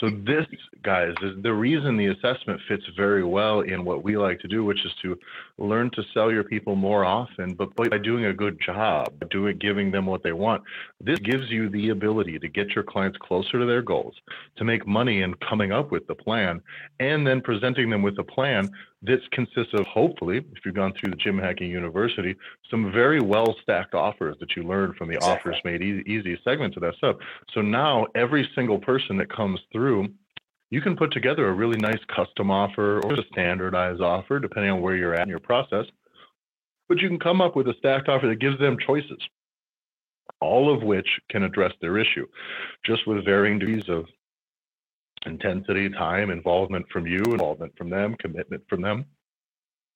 So 0.01 0.09
this, 0.09 0.47
guys, 0.81 1.13
is 1.21 1.41
the 1.43 1.53
reason 1.53 1.95
the 1.95 2.07
assessment 2.07 2.59
fits 2.67 2.83
very 2.97 3.23
well 3.23 3.61
in 3.61 3.85
what 3.85 4.03
we 4.03 4.17
like 4.17 4.39
to 4.39 4.47
do, 4.47 4.65
which 4.65 4.83
is 4.83 4.91
to 5.03 5.15
learn 5.59 5.91
to 5.91 6.01
sell 6.11 6.31
your 6.31 6.43
people 6.43 6.75
more 6.75 7.05
often, 7.05 7.53
but 7.53 7.75
by 7.75 7.99
doing 7.99 8.25
a 8.25 8.33
good 8.33 8.59
job, 8.59 9.13
doing 9.29 9.59
giving 9.59 9.91
them 9.91 10.07
what 10.07 10.23
they 10.23 10.31
want. 10.31 10.63
This 10.99 11.19
gives 11.19 11.51
you 11.51 11.69
the 11.69 11.89
ability 11.89 12.39
to 12.39 12.47
get 12.47 12.69
your 12.69 12.83
clients 12.83 13.19
closer 13.21 13.59
to 13.59 13.65
their 13.67 13.83
goals, 13.83 14.15
to 14.55 14.63
make 14.63 14.87
money 14.87 15.21
in 15.21 15.35
coming 15.35 15.71
up 15.71 15.91
with 15.91 16.07
the 16.07 16.15
plan, 16.15 16.61
and 16.99 17.25
then 17.25 17.39
presenting 17.39 17.91
them 17.91 18.01
with 18.01 18.17
a 18.17 18.23
plan 18.23 18.71
this 19.01 19.21
consists 19.31 19.73
of 19.73 19.85
hopefully, 19.87 20.37
if 20.37 20.63
you've 20.63 20.75
gone 20.75 20.93
through 20.93 21.11
the 21.11 21.17
Gym 21.17 21.39
Hacking 21.39 21.71
University, 21.71 22.35
some 22.69 22.91
very 22.91 23.19
well 23.19 23.55
stacked 23.61 23.95
offers 23.95 24.37
that 24.39 24.55
you 24.55 24.63
learned 24.63 24.95
from 24.95 25.07
the 25.09 25.15
exactly. 25.15 25.53
offers 25.53 25.61
made 25.65 25.81
easy, 25.81 26.03
easy 26.05 26.39
segment 26.43 26.75
of 26.75 26.83
that 26.83 26.95
stuff. 26.95 27.15
So 27.53 27.61
now 27.61 28.05
every 28.13 28.47
single 28.53 28.77
person 28.77 29.17
that 29.17 29.33
comes 29.33 29.59
through, 29.71 30.09
you 30.69 30.81
can 30.81 30.95
put 30.95 31.11
together 31.11 31.47
a 31.47 31.53
really 31.53 31.79
nice 31.79 31.99
custom 32.15 32.51
offer 32.51 32.99
or 33.01 33.13
a 33.13 33.25
standardized 33.31 34.01
offer, 34.01 34.39
depending 34.39 34.71
on 34.71 34.81
where 34.81 34.95
you're 34.95 35.15
at 35.15 35.23
in 35.23 35.29
your 35.29 35.39
process. 35.39 35.85
But 36.87 36.99
you 36.99 37.07
can 37.07 37.19
come 37.19 37.41
up 37.41 37.55
with 37.55 37.67
a 37.67 37.73
stacked 37.79 38.07
offer 38.07 38.27
that 38.27 38.39
gives 38.39 38.59
them 38.59 38.77
choices, 38.77 39.19
all 40.39 40.73
of 40.73 40.83
which 40.83 41.07
can 41.29 41.43
address 41.43 41.73
their 41.81 41.97
issue, 41.97 42.27
just 42.85 43.07
with 43.07 43.25
varying 43.25 43.57
degrees 43.57 43.89
of 43.89 44.05
intensity, 45.25 45.89
time, 45.89 46.29
involvement 46.29 46.85
from 46.89 47.07
you, 47.07 47.23
involvement 47.23 47.77
from 47.77 47.89
them, 47.89 48.15
commitment 48.19 48.63
from 48.67 48.81
them. 48.81 49.05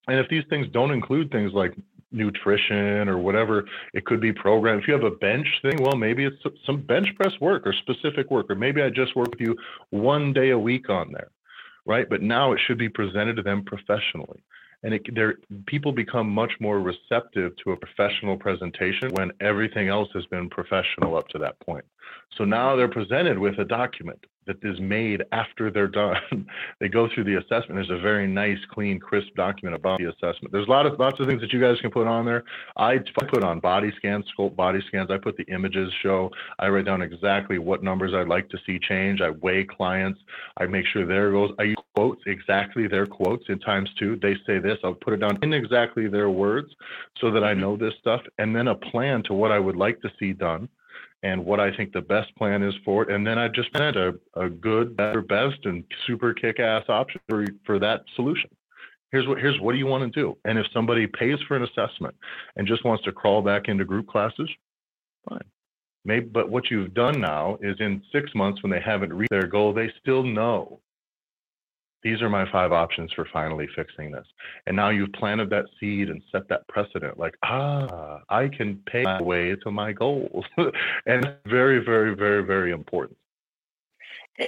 And 0.07 0.19
if 0.19 0.29
these 0.29 0.43
things 0.49 0.67
don't 0.71 0.91
include 0.91 1.31
things 1.31 1.51
like 1.53 1.73
nutrition 2.11 3.09
or 3.09 3.17
whatever, 3.17 3.65
it 3.93 4.05
could 4.05 4.21
be 4.21 4.31
programmed. 4.31 4.83
If 4.83 4.87
you 4.87 4.93
have 4.93 5.03
a 5.03 5.11
bench 5.11 5.47
thing, 5.61 5.77
well, 5.81 5.95
maybe 5.95 6.25
it's 6.25 6.37
some 6.65 6.81
bench 6.81 7.07
press 7.15 7.33
work 7.41 7.65
or 7.65 7.73
specific 7.73 8.29
work, 8.29 8.49
or 8.49 8.55
maybe 8.55 8.81
I 8.81 8.89
just 8.89 9.15
work 9.15 9.29
with 9.31 9.41
you 9.41 9.55
one 9.89 10.31
day 10.31 10.51
a 10.51 10.59
week 10.59 10.89
on 10.89 11.11
there, 11.11 11.29
right? 11.85 12.07
But 12.07 12.21
now 12.21 12.53
it 12.53 12.61
should 12.65 12.77
be 12.77 12.89
presented 12.89 13.35
to 13.37 13.41
them 13.41 13.63
professionally. 13.65 14.43
And 14.83 14.93
it, 14.93 15.03
people 15.65 15.91
become 15.91 16.29
much 16.29 16.51
more 16.59 16.79
receptive 16.79 17.53
to 17.63 17.71
a 17.71 17.77
professional 17.77 18.37
presentation 18.37 19.09
when 19.13 19.31
everything 19.41 19.87
else 19.87 20.09
has 20.13 20.27
been 20.27 20.49
professional 20.49 21.17
up 21.17 21.27
to 21.29 21.39
that 21.39 21.59
point. 21.61 21.85
So 22.37 22.43
now 22.43 22.75
they're 22.75 22.89
presented 22.89 23.39
with 23.39 23.57
a 23.59 23.65
document 23.65 24.25
that 24.47 24.57
is 24.63 24.79
made 24.79 25.23
after 25.31 25.71
they're 25.71 25.87
done. 25.87 26.17
they 26.79 26.87
go 26.87 27.09
through 27.13 27.23
the 27.23 27.37
assessment. 27.37 27.75
There's 27.75 27.89
a 27.89 28.01
very 28.01 28.27
nice, 28.27 28.59
clean, 28.71 28.99
crisp 28.99 29.33
document 29.35 29.75
about 29.75 29.99
the 29.99 30.09
assessment. 30.09 30.51
There's 30.51 30.67
a 30.67 30.71
lot 30.71 30.85
of 30.85 30.99
lots 30.99 31.19
of 31.19 31.27
things 31.27 31.41
that 31.41 31.51
you 31.51 31.59
guys 31.59 31.79
can 31.81 31.91
put 31.91 32.07
on 32.07 32.25
there. 32.25 32.43
I 32.77 32.97
put 33.31 33.43
on 33.43 33.59
body 33.59 33.91
scans, 33.97 34.25
sculpt 34.37 34.55
body 34.55 34.81
scans. 34.87 35.09
I 35.09 35.17
put 35.17 35.37
the 35.37 35.45
images 35.45 35.91
show. 36.03 36.29
I 36.59 36.67
write 36.67 36.85
down 36.85 37.01
exactly 37.01 37.57
what 37.57 37.83
numbers 37.83 38.13
I'd 38.13 38.27
like 38.27 38.49
to 38.49 38.57
see 38.65 38.79
change. 38.79 39.21
I 39.21 39.31
weigh 39.31 39.65
clients. 39.65 40.19
I 40.57 40.65
make 40.65 40.85
sure 40.87 41.05
their 41.05 41.31
goals. 41.31 41.51
I 41.59 41.63
use 41.63 41.75
quotes 41.95 42.21
exactly 42.27 42.87
their 42.87 43.07
quotes 43.07 43.45
in 43.49 43.59
times 43.59 43.89
two. 43.97 44.19
They 44.21 44.35
say 44.45 44.59
this. 44.59 44.77
I'll 44.83 44.93
put 44.93 45.13
it 45.13 45.21
down 45.21 45.39
in 45.41 45.53
exactly 45.53 46.07
their 46.07 46.29
words 46.29 46.69
so 47.19 47.31
that 47.31 47.43
I 47.43 47.51
mm-hmm. 47.51 47.61
know 47.61 47.77
this 47.77 47.93
stuff, 47.99 48.21
and 48.37 48.55
then 48.55 48.67
a 48.67 48.75
plan 48.75 49.23
to 49.23 49.33
what 49.33 49.51
I 49.51 49.59
would 49.59 49.75
like 49.75 50.01
to 50.01 50.11
see 50.19 50.33
done 50.33 50.69
and 51.25 51.43
what 51.43 51.59
I 51.59 51.75
think 51.75 51.91
the 51.91 52.01
best 52.01 52.33
plan 52.35 52.61
is 52.61 52.75
for 52.85 53.01
it. 53.01 53.09
And 53.09 53.25
then 53.25 53.39
I 53.39 53.47
just 53.47 53.73
present 53.73 53.97
a, 53.97 54.13
a 54.39 54.47
good, 54.47 54.95
better, 54.95 55.23
best, 55.23 55.57
and 55.63 55.83
super 56.05 56.35
kick-ass 56.35 56.83
option 56.87 57.19
for, 57.27 57.45
for 57.65 57.79
that 57.79 58.03
solution. 58.15 58.51
Here's 59.11 59.27
what 59.27 59.39
here's 59.39 59.59
what 59.59 59.71
do 59.71 59.79
you 59.79 59.87
want 59.87 60.13
to 60.13 60.21
do? 60.21 60.37
And 60.45 60.59
if 60.59 60.67
somebody 60.71 61.07
pays 61.07 61.39
for 61.47 61.55
an 61.55 61.63
assessment 61.63 62.15
and 62.57 62.67
just 62.67 62.85
wants 62.85 63.03
to 63.05 63.11
crawl 63.11 63.41
back 63.41 63.69
into 63.69 63.85
group 63.85 64.07
classes, 64.07 64.49
fine. 65.27 65.39
Maybe, 66.03 66.27
but 66.27 66.49
what 66.49 66.69
you've 66.69 66.93
done 66.93 67.19
now 67.19 67.57
is 67.61 67.75
in 67.79 68.03
six 68.11 68.29
months 68.35 68.61
when 68.61 68.71
they 68.71 68.81
haven't 68.81 69.11
reached 69.11 69.31
their 69.31 69.47
goal, 69.47 69.73
they 69.73 69.91
still 69.99 70.21
know 70.21 70.79
these 72.05 72.21
are 72.21 72.29
my 72.29 72.49
five 72.51 72.71
options 72.71 73.11
for 73.13 73.27
finally 73.33 73.67
fixing 73.75 74.11
this. 74.11 74.27
And 74.67 74.75
now 74.75 74.89
you've 74.89 75.11
planted 75.13 75.49
that 75.49 75.65
seed 75.79 76.11
and 76.11 76.21
set 76.31 76.47
that 76.49 76.67
precedent 76.67 77.17
like, 77.17 77.33
ah, 77.41 78.19
I 78.29 78.47
can 78.47 78.79
pay 78.85 79.01
my 79.01 79.19
way 79.23 79.55
to 79.63 79.71
my 79.71 79.91
goals. 79.91 80.45
and 81.07 81.33
very, 81.47 81.83
very, 81.83 82.15
very, 82.15 82.43
very 82.43 82.71
important. 82.71 83.17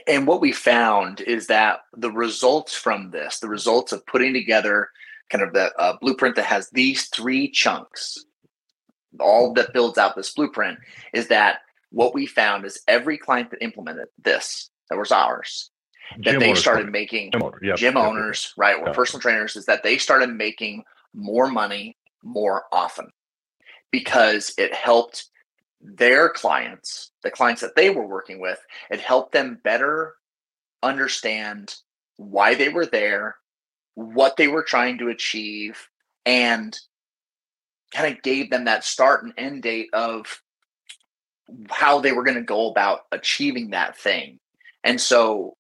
And 0.05 0.27
what 0.27 0.39
we 0.39 0.51
found 0.51 1.21
is 1.21 1.47
that 1.47 1.79
the 1.95 2.11
results 2.11 2.75
from 2.75 3.09
this, 3.09 3.39
the 3.39 3.49
results 3.49 3.91
of 3.91 4.05
putting 4.05 4.33
together 4.33 4.89
kind 5.31 5.43
of 5.43 5.51
the 5.53 5.73
uh, 5.79 5.97
blueprint 5.99 6.35
that 6.35 6.45
has 6.45 6.69
these 6.69 7.07
three 7.07 7.49
chunks, 7.49 8.23
all 9.19 9.51
that 9.53 9.73
builds 9.73 9.97
out 9.97 10.15
this 10.15 10.31
blueprint, 10.31 10.77
is 11.11 11.27
that 11.29 11.61
what 11.89 12.13
we 12.13 12.27
found 12.27 12.65
is 12.65 12.83
every 12.87 13.17
client 13.17 13.49
that 13.49 13.63
implemented 13.63 14.09
this, 14.23 14.69
that 14.91 14.99
was 14.99 15.11
ours, 15.11 15.71
that 16.17 16.23
gym 16.23 16.39
they 16.39 16.53
started 16.55 16.91
making 16.91 17.31
gym, 17.31 17.43
owner, 17.43 17.59
yep, 17.61 17.77
gym 17.77 17.95
yep, 17.95 18.03
owners, 18.03 18.53
yep, 18.57 18.63
right, 18.63 18.87
or 18.87 18.93
personal 18.93 19.21
trainers, 19.21 19.55
is 19.55 19.65
that 19.65 19.83
they 19.83 19.97
started 19.97 20.29
making 20.29 20.83
more 21.13 21.47
money 21.47 21.97
more 22.23 22.65
often 22.71 23.09
because 23.91 24.53
it 24.57 24.73
helped 24.73 25.25
their 25.81 26.29
clients, 26.29 27.11
the 27.23 27.31
clients 27.31 27.61
that 27.61 27.75
they 27.75 27.89
were 27.89 28.05
working 28.05 28.39
with, 28.39 28.59
it 28.89 28.99
helped 28.99 29.31
them 29.31 29.59
better 29.63 30.15
understand 30.83 31.75
why 32.17 32.55
they 32.55 32.69
were 32.69 32.85
there, 32.85 33.35
what 33.95 34.37
they 34.37 34.47
were 34.47 34.63
trying 34.63 34.97
to 34.97 35.09
achieve, 35.09 35.87
and 36.25 36.77
kind 37.93 38.13
of 38.13 38.21
gave 38.21 38.49
them 38.49 38.65
that 38.65 38.83
start 38.83 39.23
and 39.23 39.33
end 39.37 39.63
date 39.63 39.89
of 39.93 40.41
how 41.69 41.99
they 41.99 42.11
were 42.11 42.23
going 42.23 42.35
to 42.35 42.43
go 42.43 42.69
about 42.69 43.01
achieving 43.11 43.69
that 43.69 43.97
thing. 43.97 44.39
And 44.83 44.99
so 44.99 45.56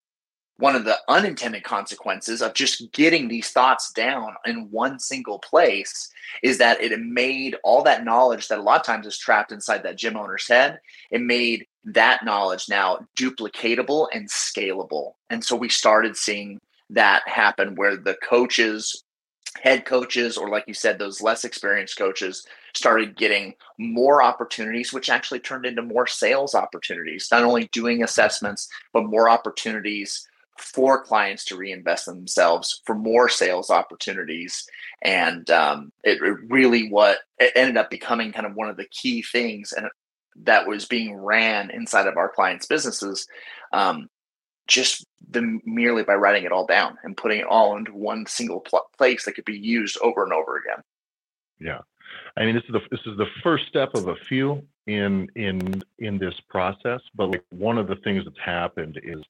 one 0.59 0.75
of 0.75 0.85
the 0.85 0.97
unintended 1.07 1.63
consequences 1.63 2.41
of 2.41 2.53
just 2.53 2.91
getting 2.91 3.27
these 3.27 3.49
thoughts 3.49 3.91
down 3.91 4.35
in 4.45 4.71
one 4.71 4.99
single 4.99 5.39
place 5.39 6.09
is 6.41 6.57
that 6.57 6.81
it 6.81 6.99
made 6.99 7.55
all 7.63 7.83
that 7.83 8.03
knowledge 8.03 8.47
that 8.47 8.59
a 8.59 8.61
lot 8.61 8.79
of 8.79 8.85
times 8.85 9.05
is 9.05 9.17
trapped 9.17 9.51
inside 9.51 9.83
that 9.83 9.97
gym 9.97 10.17
owner's 10.17 10.47
head 10.47 10.79
it 11.11 11.21
made 11.21 11.65
that 11.87 12.25
knowledge 12.25 12.67
now 12.69 12.99
duplicatable 13.17 14.07
and 14.13 14.29
scalable. 14.29 15.13
And 15.29 15.43
so 15.43 15.55
we 15.55 15.69
started 15.69 16.17
seeing 16.17 16.59
that 16.89 17.27
happen 17.27 17.75
where 17.75 17.95
the 17.95 18.15
coaches 18.15 19.03
head 19.61 19.85
coaches 19.85 20.37
or 20.37 20.49
like 20.49 20.65
you 20.67 20.73
said 20.73 20.99
those 20.99 21.21
less 21.21 21.43
experienced 21.43 21.97
coaches 21.97 22.45
started 22.75 23.17
getting 23.17 23.55
more 23.79 24.21
opportunities 24.21 24.93
which 24.93 25.09
actually 25.09 25.39
turned 25.39 25.65
into 25.65 25.81
more 25.81 26.05
sales 26.05 26.53
opportunities 26.53 27.27
not 27.31 27.43
only 27.43 27.67
doing 27.71 28.03
assessments 28.03 28.69
but 28.93 29.05
more 29.05 29.27
opportunities 29.27 30.27
for 30.59 31.03
clients 31.03 31.45
to 31.45 31.57
reinvest 31.57 32.05
themselves 32.05 32.81
for 32.85 32.95
more 32.95 33.29
sales 33.29 33.69
opportunities. 33.69 34.67
And 35.01 35.49
um, 35.49 35.91
it, 36.03 36.19
really 36.21 36.89
what 36.89 37.19
it 37.39 37.53
ended 37.55 37.77
up 37.77 37.89
becoming 37.89 38.31
kind 38.31 38.45
of 38.45 38.55
one 38.55 38.69
of 38.69 38.77
the 38.77 38.85
key 38.85 39.21
things 39.21 39.73
and 39.73 39.87
that 40.43 40.67
was 40.67 40.85
being 40.85 41.15
ran 41.15 41.71
inside 41.71 42.07
of 42.07 42.17
our 42.17 42.29
clients 42.29 42.67
businesses 42.67 43.27
um, 43.73 44.07
just 44.67 45.05
the, 45.29 45.59
merely 45.65 46.03
by 46.03 46.13
writing 46.13 46.43
it 46.43 46.51
all 46.51 46.65
down 46.65 46.97
and 47.03 47.17
putting 47.17 47.39
it 47.39 47.47
all 47.47 47.77
into 47.77 47.93
one 47.93 48.25
single 48.25 48.59
pl- 48.59 48.89
place 48.97 49.25
that 49.25 49.33
could 49.33 49.45
be 49.45 49.57
used 49.57 49.97
over 50.01 50.23
and 50.23 50.33
over 50.33 50.57
again. 50.57 50.83
Yeah. 51.59 51.79
I 52.37 52.45
mean 52.45 52.55
this 52.55 52.63
is 52.65 52.71
the 52.71 52.81
this 52.91 52.99
is 53.05 53.17
the 53.17 53.27
first 53.43 53.67
step 53.67 53.93
of 53.95 54.07
a 54.07 54.15
few 54.15 54.63
in 54.85 55.27
in 55.35 55.83
in 55.99 56.17
this 56.17 56.35
process 56.49 57.01
but 57.15 57.31
like 57.31 57.43
one 57.49 57.77
of 57.77 57.87
the 57.87 57.97
things 57.97 58.23
that's 58.23 58.39
happened 58.39 58.99
is 59.03 59.21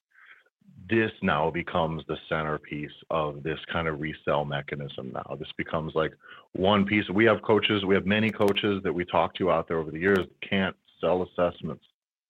this 0.89 1.11
now 1.21 1.49
becomes 1.49 2.03
the 2.07 2.17
centerpiece 2.29 2.91
of 3.09 3.43
this 3.43 3.59
kind 3.71 3.87
of 3.87 3.99
resell 3.99 4.45
mechanism 4.45 5.11
now. 5.13 5.35
This 5.39 5.51
becomes 5.57 5.93
like 5.95 6.13
one 6.53 6.85
piece. 6.85 7.09
We 7.09 7.25
have 7.25 7.41
coaches 7.41 7.83
we 7.85 7.95
have 7.95 8.05
many 8.05 8.31
coaches 8.31 8.81
that 8.83 8.93
we 8.93 9.05
talk 9.05 9.33
to 9.35 9.51
out 9.51 9.67
there 9.67 9.79
over 9.79 9.91
the 9.91 9.99
years 9.99 10.19
can't 10.47 10.75
sell 11.01 11.23
assessments. 11.23 11.83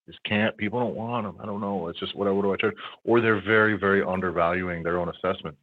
Just 0.06 0.24
can't. 0.24 0.56
People 0.58 0.80
don't 0.80 0.96
want 0.96 1.26
them 1.26 1.38
i 1.42 1.46
don't 1.46 1.62
know. 1.62 1.88
It's 1.88 2.00
just 2.00 2.16
what, 2.16 2.34
what 2.34 2.42
do 2.42 2.54
i 2.54 2.58
charge? 2.58 2.76
Or 3.04 3.22
they're 3.22 3.42
very 3.42 3.78
very 3.78 4.04
undervaluing 4.04 4.84
their 4.84 5.00
own 5.00 5.10
assessments 5.10 5.60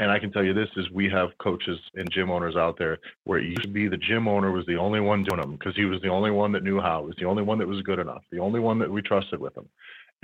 and 0.00 0.10
i 0.10 0.18
can 0.18 0.32
tell 0.32 0.44
you 0.44 0.52
this 0.52 0.68
is 0.76 0.90
we 0.90 1.08
have 1.08 1.28
coaches 1.38 1.78
and 1.94 2.10
gym 2.10 2.30
owners 2.30 2.56
out 2.56 2.76
there 2.78 2.98
where 3.24 3.38
it 3.38 3.44
used 3.44 3.62
to 3.62 3.68
be 3.68 3.86
the 3.86 3.96
gym 3.96 4.26
owner 4.26 4.50
was 4.50 4.66
the 4.66 4.76
only 4.76 5.00
one 5.00 5.22
doing 5.22 5.40
them 5.40 5.52
because 5.52 5.76
he 5.76 5.84
was 5.84 6.00
the 6.02 6.08
only 6.08 6.30
one 6.30 6.50
that 6.52 6.64
knew 6.64 6.80
how. 6.80 7.02
Was 7.02 7.14
the 7.18 7.26
only 7.26 7.42
one 7.42 7.58
that 7.58 7.68
was 7.68 7.80
good 7.82 7.98
enough. 7.98 8.22
The 8.32 8.40
only 8.40 8.60
one 8.60 8.78
that 8.80 8.90
we 8.90 9.02
trusted 9.02 9.38
with 9.40 9.54
them 9.54 9.68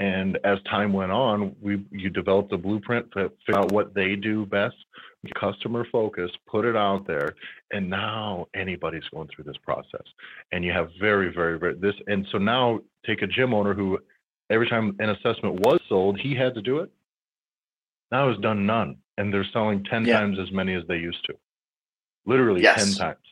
and 0.00 0.38
as 0.44 0.58
time 0.62 0.94
went 0.94 1.12
on, 1.12 1.54
we 1.60 1.84
you 1.92 2.08
developed 2.08 2.52
a 2.52 2.56
blueprint 2.56 3.12
to 3.12 3.30
figure 3.46 3.60
out 3.60 3.70
what 3.70 3.94
they 3.94 4.16
do 4.16 4.46
best, 4.46 4.74
customer 5.38 5.86
focus, 5.92 6.30
put 6.48 6.64
it 6.64 6.74
out 6.74 7.06
there, 7.06 7.34
and 7.70 7.88
now 7.88 8.46
anybody's 8.54 9.06
going 9.12 9.28
through 9.28 9.44
this 9.44 9.58
process. 9.62 10.02
And 10.52 10.64
you 10.64 10.72
have 10.72 10.88
very, 10.98 11.30
very, 11.32 11.58
very 11.58 11.74
this. 11.74 11.94
And 12.06 12.26
so 12.32 12.38
now 12.38 12.80
take 13.06 13.20
a 13.20 13.26
gym 13.26 13.52
owner 13.52 13.74
who 13.74 13.98
every 14.48 14.68
time 14.70 14.96
an 15.00 15.10
assessment 15.10 15.60
was 15.60 15.80
sold, 15.86 16.18
he 16.18 16.34
had 16.34 16.54
to 16.54 16.62
do 16.62 16.78
it. 16.78 16.90
Now 18.10 18.30
it's 18.30 18.40
done 18.40 18.64
none, 18.64 18.96
and 19.18 19.32
they're 19.32 19.46
selling 19.52 19.84
ten 19.84 20.06
yeah. 20.06 20.18
times 20.18 20.38
as 20.38 20.50
many 20.50 20.74
as 20.74 20.82
they 20.88 20.96
used 20.96 21.24
to, 21.26 21.34
literally 22.24 22.62
yes. 22.62 22.82
ten 22.82 22.94
times. 22.94 23.26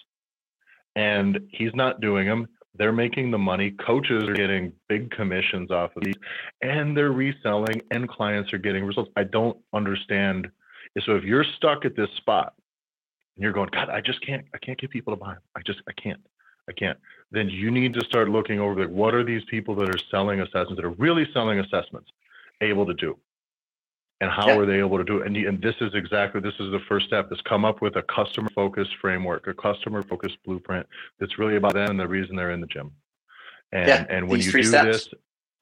And 0.94 1.40
he's 1.50 1.74
not 1.74 2.02
doing 2.02 2.26
them 2.26 2.46
they're 2.78 2.92
making 2.92 3.30
the 3.30 3.38
money. 3.38 3.72
Coaches 3.72 4.24
are 4.24 4.34
getting 4.34 4.72
big 4.88 5.10
commissions 5.10 5.70
off 5.70 5.90
of 5.96 6.04
these, 6.04 6.14
and 6.62 6.96
they're 6.96 7.12
reselling, 7.12 7.82
and 7.90 8.08
clients 8.08 8.52
are 8.52 8.58
getting 8.58 8.84
results. 8.84 9.10
I 9.16 9.24
don't 9.24 9.56
understand. 9.72 10.48
So 11.04 11.16
if 11.16 11.24
you're 11.24 11.44
stuck 11.56 11.84
at 11.84 11.96
this 11.96 12.08
spot 12.16 12.54
and 13.36 13.42
you're 13.42 13.52
going, 13.52 13.68
God, 13.72 13.90
I 13.90 14.00
just 14.00 14.24
can't, 14.24 14.44
I 14.54 14.58
can't 14.58 14.78
get 14.78 14.90
people 14.90 15.12
to 15.12 15.20
buy. 15.20 15.34
I 15.56 15.60
just, 15.66 15.80
I 15.88 15.92
can't, 16.00 16.20
I 16.68 16.72
can't. 16.72 16.98
Then 17.30 17.48
you 17.48 17.70
need 17.70 17.94
to 17.94 18.04
start 18.04 18.28
looking 18.28 18.60
over 18.60 18.80
like, 18.80 18.88
what 18.88 19.14
are 19.14 19.24
these 19.24 19.42
people 19.50 19.74
that 19.76 19.88
are 19.88 19.98
selling 20.10 20.40
assessments 20.40 20.76
that 20.76 20.84
are 20.84 20.90
really 20.90 21.26
selling 21.34 21.58
assessments 21.58 22.10
able 22.60 22.86
to 22.86 22.94
do? 22.94 23.18
And 24.20 24.30
how 24.30 24.48
yeah. 24.48 24.56
are 24.56 24.66
they 24.66 24.78
able 24.78 24.98
to 24.98 25.04
do 25.04 25.18
it? 25.18 25.26
And, 25.26 25.36
and 25.36 25.62
this 25.62 25.74
is 25.80 25.94
exactly 25.94 26.40
this 26.40 26.54
is 26.58 26.70
the 26.72 26.80
first 26.88 27.06
step. 27.06 27.30
Is 27.30 27.40
come 27.48 27.64
up 27.64 27.80
with 27.80 27.96
a 27.96 28.02
customer 28.02 28.48
focused 28.54 28.90
framework, 29.00 29.46
a 29.46 29.54
customer 29.54 30.02
focused 30.02 30.38
blueprint 30.44 30.86
that's 31.20 31.38
really 31.38 31.56
about 31.56 31.74
them 31.74 31.90
and 31.90 32.00
the 32.00 32.08
reason 32.08 32.36
they're 32.36 32.50
in 32.50 32.60
the 32.60 32.66
gym. 32.66 32.90
And 33.72 33.88
yeah, 33.88 34.06
and 34.08 34.28
when 34.28 34.40
you 34.40 34.50
do 34.50 34.62
steps. 34.62 34.86
this, 34.86 35.08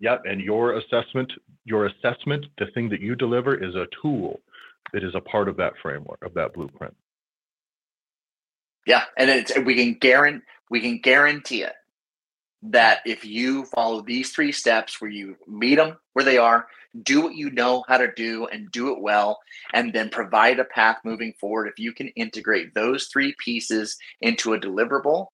yep, 0.01 0.23
and 0.25 0.40
your 0.40 0.77
assessment, 0.77 1.33
your 1.64 1.87
assessment, 1.87 2.47
the 2.59 2.66
thing 2.66 2.88
that 2.90 3.01
you 3.01 3.14
deliver 3.14 3.62
is 3.62 3.75
a 3.75 3.87
tool 4.01 4.40
that 4.92 5.03
is 5.03 5.14
a 5.14 5.21
part 5.21 5.49
of 5.49 5.57
that 5.57 5.75
framework 5.83 6.23
of 6.25 6.33
that 6.35 6.55
blueprint. 6.55 6.97
Yeah, 8.87 9.03
and 9.19 9.29
it's 9.29 9.53
we 9.59 9.75
can 9.75 9.95
guarantee 9.95 10.45
we 10.71 10.81
can 10.81 10.99
guarantee 10.99 11.62
it 11.62 11.75
that 12.62 13.01
if 13.07 13.25
you 13.25 13.64
follow 13.66 14.03
these 14.03 14.31
three 14.31 14.53
steps 14.53 15.01
where 15.01 15.11
you 15.11 15.37
meet 15.47 15.77
them 15.77 15.97
where 16.14 16.25
they 16.25 16.38
are, 16.38 16.66
do 17.03 17.21
what 17.21 17.35
you 17.35 17.51
know 17.51 17.85
how 17.88 17.99
to 17.99 18.12
do 18.12 18.47
and 18.47 18.71
do 18.71 18.92
it 18.92 19.01
well, 19.01 19.38
and 19.75 19.92
then 19.92 20.09
provide 20.09 20.59
a 20.59 20.64
path 20.64 20.99
moving 21.05 21.35
forward, 21.38 21.69
if 21.69 21.79
you 21.79 21.92
can 21.92 22.09
integrate 22.09 22.75
those 22.75 23.07
three 23.09 23.35
pieces 23.38 23.97
into 24.21 24.55
a 24.55 24.61
deliverable, 24.61 25.27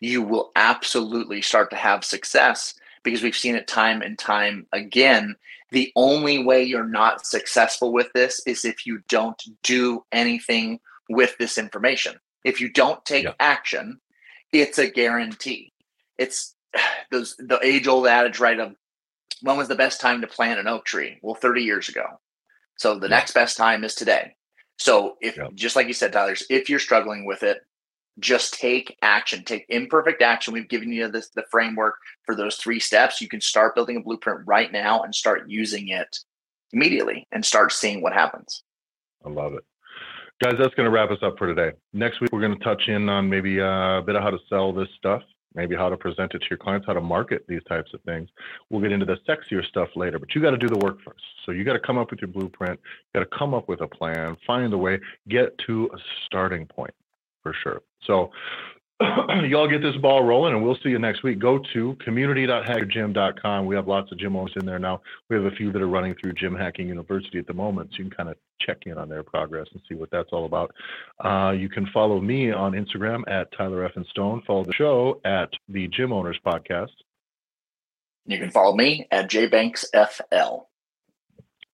you 0.00 0.22
will 0.22 0.52
absolutely 0.56 1.42
start 1.42 1.70
to 1.70 1.76
have 1.76 2.04
success 2.04 2.74
because 3.02 3.22
we've 3.22 3.36
seen 3.36 3.56
it 3.56 3.66
time 3.66 4.02
and 4.02 4.18
time 4.18 4.66
again. 4.72 5.34
The 5.72 5.92
only 5.96 6.44
way 6.44 6.62
you're 6.62 6.86
not 6.86 7.26
successful 7.26 7.92
with 7.92 8.08
this 8.14 8.40
is 8.46 8.64
if 8.64 8.86
you 8.86 9.00
don't 9.08 9.42
do 9.62 10.04
anything 10.12 10.78
with 11.08 11.36
this 11.38 11.58
information. 11.58 12.14
If 12.44 12.60
you 12.60 12.70
don't 12.70 13.04
take 13.04 13.24
yeah. 13.24 13.34
action, 13.40 14.00
it's 14.52 14.78
a 14.78 14.90
guarantee 14.90 15.73
it's 16.18 16.54
those 17.10 17.36
the 17.36 17.58
age 17.62 17.86
old 17.86 18.06
adage 18.06 18.40
right 18.40 18.58
of 18.58 18.74
when 19.42 19.56
was 19.56 19.68
the 19.68 19.74
best 19.74 20.00
time 20.00 20.20
to 20.20 20.26
plant 20.26 20.60
an 20.60 20.66
oak 20.66 20.84
tree? 20.84 21.18
Well, 21.22 21.34
30 21.34 21.62
years 21.62 21.88
ago. 21.88 22.20
So 22.76 22.98
the 22.98 23.08
Yeah. 23.08 23.16
next 23.16 23.32
best 23.32 23.56
time 23.56 23.84
is 23.84 23.94
today. 23.94 24.36
So 24.78 25.16
if 25.20 25.36
Yeah. 25.36 25.48
just 25.54 25.76
like 25.76 25.86
you 25.86 25.92
said, 25.92 26.12
Tyler, 26.12 26.34
if 26.50 26.68
you're 26.68 26.78
struggling 26.78 27.24
with 27.26 27.42
it, 27.42 27.64
just 28.20 28.54
take 28.54 28.96
action. 29.02 29.44
Take 29.44 29.66
imperfect 29.68 30.22
action. 30.22 30.54
We've 30.54 30.68
given 30.68 30.92
you 30.92 31.08
this 31.08 31.30
the 31.30 31.44
framework 31.50 31.96
for 32.24 32.34
those 32.34 32.56
three 32.56 32.80
steps. 32.80 33.20
You 33.20 33.28
can 33.28 33.40
start 33.40 33.74
building 33.74 33.96
a 33.96 34.00
blueprint 34.00 34.40
right 34.46 34.70
now 34.72 35.02
and 35.02 35.14
start 35.14 35.48
using 35.48 35.88
it 35.88 36.18
immediately 36.72 37.26
and 37.32 37.44
start 37.44 37.72
seeing 37.72 38.02
what 38.02 38.12
happens. 38.12 38.62
I 39.24 39.30
love 39.30 39.54
it. 39.54 39.64
Guys, 40.42 40.54
that's 40.58 40.74
going 40.74 40.84
to 40.86 40.90
wrap 40.90 41.10
us 41.10 41.18
up 41.22 41.38
for 41.38 41.46
today. 41.46 41.76
Next 41.92 42.20
week, 42.20 42.30
we're 42.32 42.40
going 42.40 42.58
to 42.58 42.64
touch 42.64 42.88
in 42.88 43.08
on 43.08 43.28
maybe 43.28 43.60
uh, 43.60 43.98
a 43.98 44.02
bit 44.02 44.16
of 44.16 44.22
how 44.22 44.30
to 44.30 44.38
sell 44.48 44.72
this 44.72 44.88
stuff, 44.98 45.22
maybe 45.54 45.74
how 45.74 45.88
to 45.88 45.96
present 45.96 46.34
it 46.34 46.40
to 46.40 46.46
your 46.50 46.58
clients, 46.58 46.86
how 46.86 46.92
to 46.92 47.00
market 47.00 47.44
these 47.48 47.62
types 47.68 47.92
of 47.94 48.00
things. 48.02 48.28
We'll 48.70 48.82
get 48.82 48.92
into 48.92 49.06
the 49.06 49.16
sexier 49.28 49.64
stuff 49.64 49.88
later, 49.96 50.18
but 50.18 50.34
you 50.34 50.40
got 50.40 50.50
to 50.50 50.58
do 50.58 50.68
the 50.68 50.78
work 50.78 50.98
first. 51.02 51.24
So 51.44 51.52
you 51.52 51.64
got 51.64 51.74
to 51.74 51.80
come 51.80 51.98
up 51.98 52.10
with 52.10 52.20
your 52.20 52.28
blueprint, 52.28 52.80
you 52.82 53.20
got 53.20 53.30
to 53.30 53.38
come 53.38 53.54
up 53.54 53.68
with 53.68 53.80
a 53.80 53.88
plan, 53.88 54.36
find 54.46 54.72
a 54.72 54.78
way, 54.78 55.00
get 55.28 55.56
to 55.66 55.90
a 55.94 55.98
starting 56.26 56.66
point 56.66 56.94
for 57.42 57.54
sure. 57.62 57.82
So 58.06 58.30
y'all 59.48 59.68
get 59.68 59.82
this 59.82 59.96
ball 59.96 60.22
rolling 60.22 60.54
and 60.54 60.64
we'll 60.64 60.76
see 60.82 60.90
you 60.90 60.98
next 60.98 61.22
week. 61.22 61.38
Go 61.38 61.58
to 61.72 61.96
community.hackyourgym.com. 62.04 63.66
We 63.66 63.74
have 63.74 63.88
lots 63.88 64.12
of 64.12 64.18
gym 64.18 64.36
owners 64.36 64.52
in 64.56 64.66
there 64.66 64.78
now. 64.78 65.00
We 65.28 65.36
have 65.36 65.44
a 65.44 65.50
few 65.50 65.72
that 65.72 65.82
are 65.82 65.88
running 65.88 66.14
through 66.14 66.34
Gym 66.34 66.54
Hacking 66.54 66.88
University 66.88 67.38
at 67.38 67.46
the 67.46 67.54
moment. 67.54 67.90
So 67.90 67.98
you 67.98 68.04
can 68.04 68.16
kind 68.16 68.28
of 68.28 68.36
check 68.60 68.78
in 68.86 68.98
on 68.98 69.08
their 69.08 69.22
progress 69.22 69.66
and 69.72 69.82
see 69.88 69.94
what 69.94 70.10
that's 70.10 70.30
all 70.32 70.46
about. 70.46 70.74
Uh, 71.24 71.52
you 71.52 71.68
can 71.68 71.86
follow 71.92 72.20
me 72.20 72.52
on 72.52 72.72
Instagram 72.72 73.22
at 73.28 73.48
Tyler 73.56 73.88
Effin 73.88 74.06
Stone. 74.08 74.42
Follow 74.46 74.64
the 74.64 74.72
show 74.72 75.20
at 75.24 75.50
the 75.68 75.88
Gym 75.88 76.12
Owners 76.12 76.38
Podcast. 76.44 76.92
You 78.26 78.38
can 78.38 78.50
follow 78.50 78.74
me 78.74 79.06
at 79.10 79.30
jbanksfl. 79.30 80.64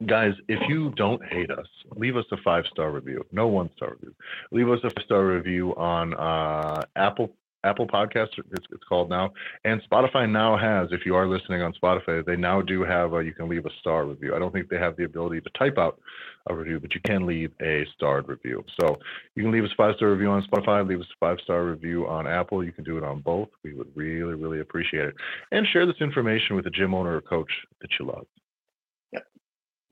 Guys, 0.06 0.32
if 0.48 0.58
you 0.66 0.90
don't 0.96 1.22
hate 1.26 1.50
us, 1.50 1.66
leave 1.94 2.16
us 2.16 2.24
a 2.32 2.36
five 2.38 2.64
star 2.70 2.90
review. 2.90 3.22
No 3.32 3.48
one 3.48 3.68
star 3.76 3.90
review. 3.90 4.14
Leave 4.50 4.70
us 4.70 4.78
a 4.82 4.88
five 4.88 5.04
star 5.04 5.26
review 5.26 5.74
on 5.76 6.14
uh, 6.14 6.80
Apple 6.96 7.30
Apple 7.64 7.86
Podcasts. 7.86 8.38
It's, 8.38 8.66
it's 8.72 8.84
called 8.88 9.10
now, 9.10 9.32
and 9.66 9.82
Spotify 9.90 10.30
now 10.30 10.56
has. 10.56 10.88
If 10.92 11.04
you 11.04 11.14
are 11.16 11.26
listening 11.26 11.60
on 11.60 11.74
Spotify, 11.74 12.24
they 12.24 12.36
now 12.36 12.62
do 12.62 12.82
have. 12.82 13.12
A, 13.12 13.22
you 13.22 13.34
can 13.34 13.46
leave 13.46 13.66
a 13.66 13.70
star 13.80 14.06
review. 14.06 14.34
I 14.34 14.38
don't 14.38 14.52
think 14.52 14.70
they 14.70 14.78
have 14.78 14.96
the 14.96 15.04
ability 15.04 15.42
to 15.42 15.50
type 15.58 15.76
out 15.76 16.00
a 16.46 16.54
review, 16.54 16.80
but 16.80 16.94
you 16.94 17.00
can 17.04 17.26
leave 17.26 17.52
a 17.60 17.84
starred 17.94 18.26
review. 18.26 18.64
So 18.80 18.98
you 19.34 19.42
can 19.42 19.52
leave 19.52 19.64
us 19.64 19.70
a 19.72 19.76
five 19.76 19.96
star 19.96 20.10
review 20.10 20.30
on 20.30 20.42
Spotify. 20.44 20.88
Leave 20.88 21.00
us 21.00 21.06
a 21.12 21.18
five 21.20 21.36
star 21.42 21.64
review 21.64 22.06
on 22.08 22.26
Apple. 22.26 22.64
You 22.64 22.72
can 22.72 22.84
do 22.84 22.96
it 22.96 23.04
on 23.04 23.20
both. 23.20 23.48
We 23.62 23.74
would 23.74 23.88
really, 23.94 24.34
really 24.34 24.60
appreciate 24.60 25.08
it. 25.08 25.14
And 25.52 25.66
share 25.66 25.84
this 25.84 26.00
information 26.00 26.56
with 26.56 26.66
a 26.66 26.70
gym 26.70 26.94
owner 26.94 27.16
or 27.16 27.20
coach 27.20 27.52
that 27.82 27.90
you 27.98 28.06
love. 28.06 28.24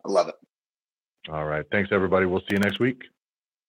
I 0.09 0.13
love 0.13 0.29
it. 0.29 0.37
All 1.31 1.47
right. 1.47 1.65
Thanks, 1.73 1.91
everybody. 1.93 2.27
We'll 2.27 2.41
see 2.41 2.53
you 2.53 2.59
next 2.61 2.81
week. 2.81 3.03